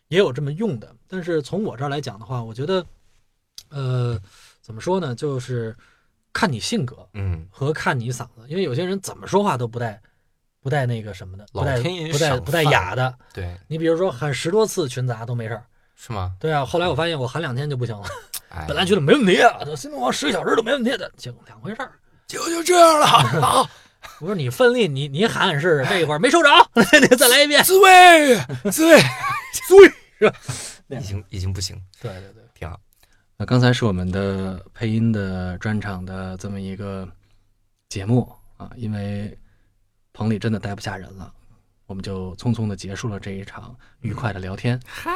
[0.09, 0.93] 也有这么用的。
[1.07, 2.85] 但是从我这儿来讲的话，我觉得，
[3.69, 4.19] 呃，
[4.63, 5.75] 怎么说呢，就是
[6.31, 10.01] 看你性格嗯和看你嗓子，因为有些人怎么说话都不带
[10.61, 13.13] 不带那个什么的，不带不带不带哑的。
[13.33, 16.33] 对，你比如说喊十多次群杂都没事儿，是吗？
[16.39, 16.65] 对啊。
[16.65, 18.05] 后来我发现我喊两天就不行了，
[18.49, 21.91] 哎，本来觉得没问题啊，这新东方十个小时都没问题的，结果两回事儿。
[22.25, 23.69] 就就这样了好！
[24.19, 26.49] 我说你奋力，你你喊喊试试这一会儿没收着，
[27.17, 27.63] 再来一遍。
[27.63, 28.35] 滋味，
[28.71, 29.01] 滋味，
[29.67, 30.35] 滋味，是吧？
[30.87, 32.79] 已经已经不行，对对对，挺好。
[33.43, 37.05] 那刚才是我们的配音的专场的这么一个
[37.89, 39.37] 节目啊，因为
[40.13, 41.33] 棚里真的待不下人了，
[41.85, 44.79] 我们就匆匆的结束了这一场愉快的聊天。
[44.85, 45.11] 嗨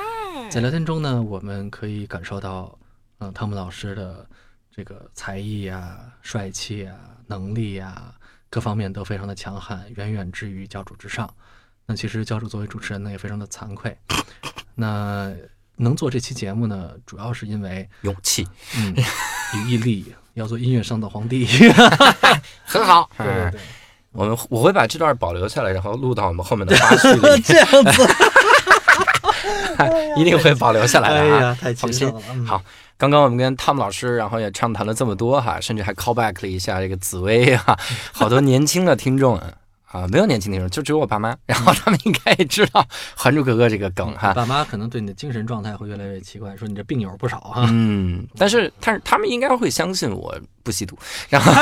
[0.52, 2.78] 在聊天中呢，我们可以感受到，
[3.20, 4.28] 嗯、汤姆老师的
[4.70, 6.98] 这个才艺啊、帅气啊、
[7.28, 8.14] 能力啊，
[8.50, 11.34] 各方面都非常的强悍，远远之于教主之上。
[11.86, 13.98] 那其实教主作为主持人呢，也非常的惭愧。
[14.76, 15.34] 那
[15.78, 18.48] 能做这期节目呢，主要是因为，勇气。
[18.76, 18.94] 嗯，
[19.56, 21.48] 与毅力，要做音乐上的皇帝。
[22.66, 23.60] 很好，对对对，
[24.12, 28.08] 我们我会把这段保留下来，然后录到我们后面的花絮里， 这样子，
[30.18, 31.38] 一定会保留下来的啊。
[31.38, 32.12] 哎呀，太放心。
[32.32, 32.46] 嗯。
[32.46, 32.62] 好，
[32.98, 37.78] 刚刚我们跟汤姆老师，然后也畅谈了这么多哈，甚至还 call back 了一下这个紫薇哈，
[38.12, 39.40] 好多年轻的听众
[39.92, 42.82] 啊，没有年轻听众，就只有我爸妈，然后他们应该也知道
[43.16, 44.34] 《还珠格格》这个梗哈。
[44.34, 47.66] 爸妈可能对你的精神状态会越来越奇怪，说你这病友不少哈。
[47.72, 50.98] 嗯，但是但是他们应该会相信我不吸毒，
[51.30, 51.54] 然后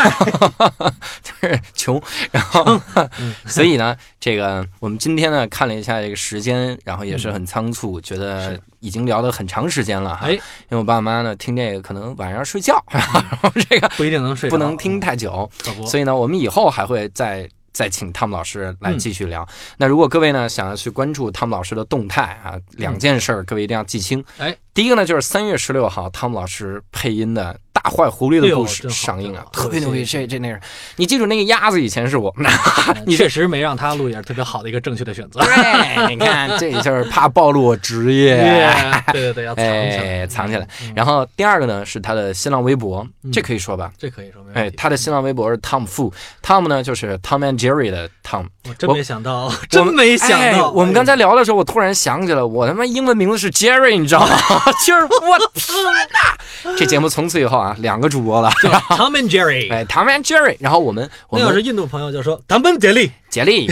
[1.21, 2.01] 就是穷，
[2.31, 2.81] 然后
[3.45, 10.25] 所以呢，这个我们今天呢看了一下这个时间，然后也是很仓促，觉得已经聊了很长时间了哈。
[10.25, 15.47] 哎因为我爸妈呢听这个可能晚上睡觉，然后这个不一定能睡，不能听太久。
[15.85, 17.47] 所以呢，我们以后还会再。
[17.75, 19.45] 再请汤姆老师来继续聊。
[19.77, 24.23] 那如果各位呢想要去关注汤姆老师的动态啊，两件事儿各位一定要记清。
[24.37, 30.05] 哎，第一个呢就是三月十六号汤姆老师配音的《大坏狐狸的故事上映啊，特别牛逼。
[30.05, 30.57] 这这那个，
[30.95, 32.33] 你记住那个鸭子以前是我，
[33.05, 35.41] 你确实没让他录，也是特别好的一个正确的选择。
[35.41, 38.37] 对，你看这就是怕暴露我职业。
[39.11, 40.65] 对对对，要藏起来，哎，藏起来。
[40.83, 40.93] 嗯。
[40.95, 43.91] 然后第二个呢是他的新浪微博，嗯这可以说吧？
[43.97, 44.71] 这可以说哎。
[44.71, 46.11] 他的新浪微博是 Tom Fu。
[46.41, 48.45] Tom 呢就是 Tom and Jerry 的 Tom。
[48.67, 50.71] 我真没想到，真没想哎到。
[50.71, 54.37] 我们刚才聊的时候，我突然想起来，我他妈英文名字是 Jerry，你知道吗？
[54.85, 55.75] 就是我天
[56.13, 56.75] 哪！
[56.77, 59.71] 这节目从此以后啊，两个主播了，Tom and Jerry。
[59.71, 60.57] 哎，Tom and Jerry。
[60.59, 63.11] 然后我们我们那要是印度朋友就说 Tom and Jerry。
[63.29, 63.67] 杰利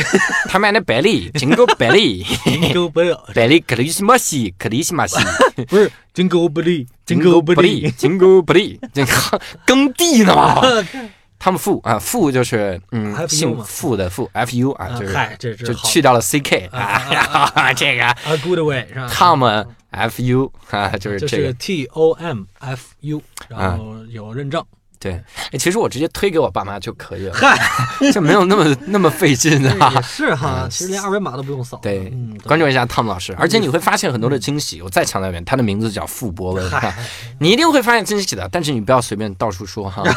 [0.50, 2.26] ，Tom and Belly，金狗 Belly。
[2.26, 5.18] Jingle bell，Belly 克里斯马西，克里斯马西，
[5.68, 7.96] 不是 Jingle bell，Jingle 不利，bell。
[7.96, 10.62] 金狗不利，这个耕地呢嘛。
[11.40, 21.86] 他们傅啊，傅就是嗯 FU 姓嘛傅的傅，F U 啊，就是就好去掉了 C K 啊这个啊 good way 是吧 Tom F U 啊，就是就是这个 T
[21.86, 24.64] O M F U，啊然后有认证。
[25.04, 25.12] 对，
[25.52, 27.60] 哎，其实我直接推给我爸妈就可以了，嗨，
[28.14, 30.02] 就没有那么那么费劲 也啊。
[30.02, 31.78] 是哈，嗯其实连二维码都不用扫。
[31.82, 34.82] 对嗯，关注一下汤姆老师，而且你会发现很多的惊喜。
[34.82, 36.94] 我再强调一遍，他的名字叫傅博文，哈，
[37.40, 38.48] 你一定会发现惊喜的。
[38.50, 40.02] 但是你不要随便到处说哈。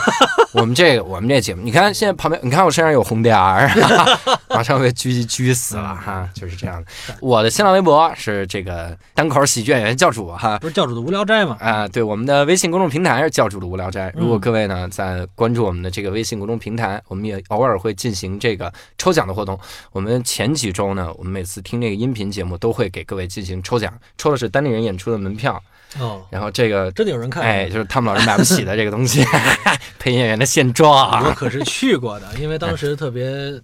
[0.52, 3.68] 我们这个我们这节目，你看现在旁边，你看我身上有红点儿，
[4.48, 6.86] 马上被狙狙死了哈，就是这样的。
[7.20, 10.56] 我的新浪微博是这个单口喜剧演员教主哈。
[10.58, 11.58] 不是教主的无聊斋吗？
[11.60, 14.10] 啊、对，我们的微信公众平台是教主的无聊斋。
[14.16, 19.58] 如果嗯各位呢在关注我们的这个微信公众平台，我们也偶尔会进行这个抽奖的活动。
[19.92, 25.62] 我们前几周呢，我们每次听这个音频节目都会给各位进行抽奖，抽的是单立人演出的门票。
[26.00, 27.42] 哦，然后这个，真的有人看？
[27.42, 29.24] 哎，就是他们老师买不起的这个东西，
[29.98, 31.30] 配音演员的现状我。
[31.32, 33.62] 可是去过的，因为当时特别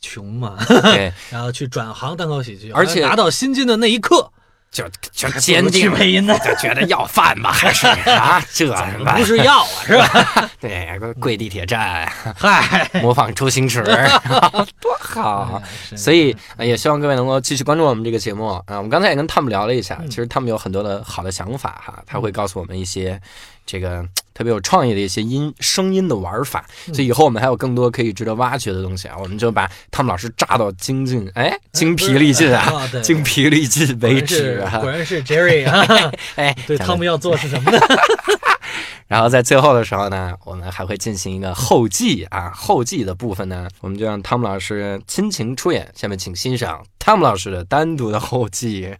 [0.00, 4.30] 穷嘛， 对， 然后去转行单口喜剧，而且拿到薪金的那一刻，
[4.74, 8.66] 就就坚定配音呢，就觉得要饭吧，还是啊， 这
[9.16, 10.50] 不是要啊，是吧？
[10.60, 13.84] 对，跪地铁站， 嗨，模仿周星驰，
[14.80, 15.62] 多好。
[15.96, 18.62] 所以呃也希望各位能够继续关注我们这个节目啊。
[18.66, 23.20] 我们刚才也跟他们聊了一下，嗯其实他们有很多的好的想法哈，他会告诉我们一些
[23.66, 29.16] 这个特别有创意的一些音声音的玩法，嗯所以以后我们还有更多可以值得挖掘的东西啊。
[29.18, 34.90] 我们就把汤姆老师炸到精尽，哎，精疲力尽啊，精疲力尽为止啊果。
[34.90, 37.78] 然是 Jerry 啊， 哎，对汤姆要做是什么呢？
[39.06, 45.88] 然后在最后的时候呢，我们还会进行一个后记啊，后记的部分呢，我们就让汤姆老师亲情出演。
[45.94, 48.96] 下面请欣赏汤姆老师的单独的后记。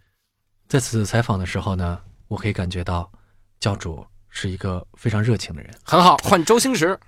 [0.69, 3.11] 在此采访的时候呢，我可以感觉到
[3.59, 4.05] 教主
[4.37, 6.99] 是一个非常热情的人，很好，换周星驰，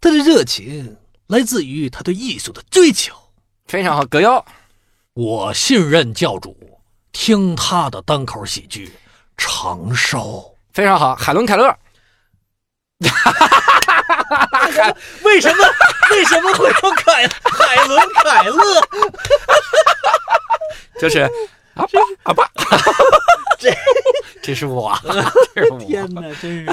[0.00, 3.14] 他的热情来自于他对艺术的追求。
[3.66, 4.42] 非常好，葛优，
[5.12, 6.80] 我信任教主，
[7.12, 8.90] 听他的单口喜剧
[9.36, 10.56] 长寿。
[10.72, 11.76] 非常好，海伦凯勒，
[15.22, 15.64] 为什么
[16.12, 18.88] 为什么会有凯海伦凯勒？
[20.98, 21.30] 就是
[22.24, 22.48] 阿爸
[23.58, 23.70] 这
[24.42, 24.92] 这是我
[25.54, 26.66] 这是我，天哪，真是！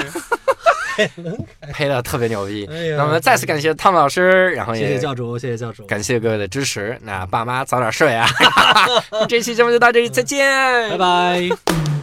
[1.72, 2.68] 配的特别牛逼。
[2.72, 5.86] 哎那我们再次感谢汤姆老师，然后谢也谢教主，谢谢教主。
[5.86, 6.98] 感谢各位的支持。
[7.02, 8.26] 那爸妈早点睡啊！
[9.28, 11.97] 这期节目就到这里，再见，拜拜。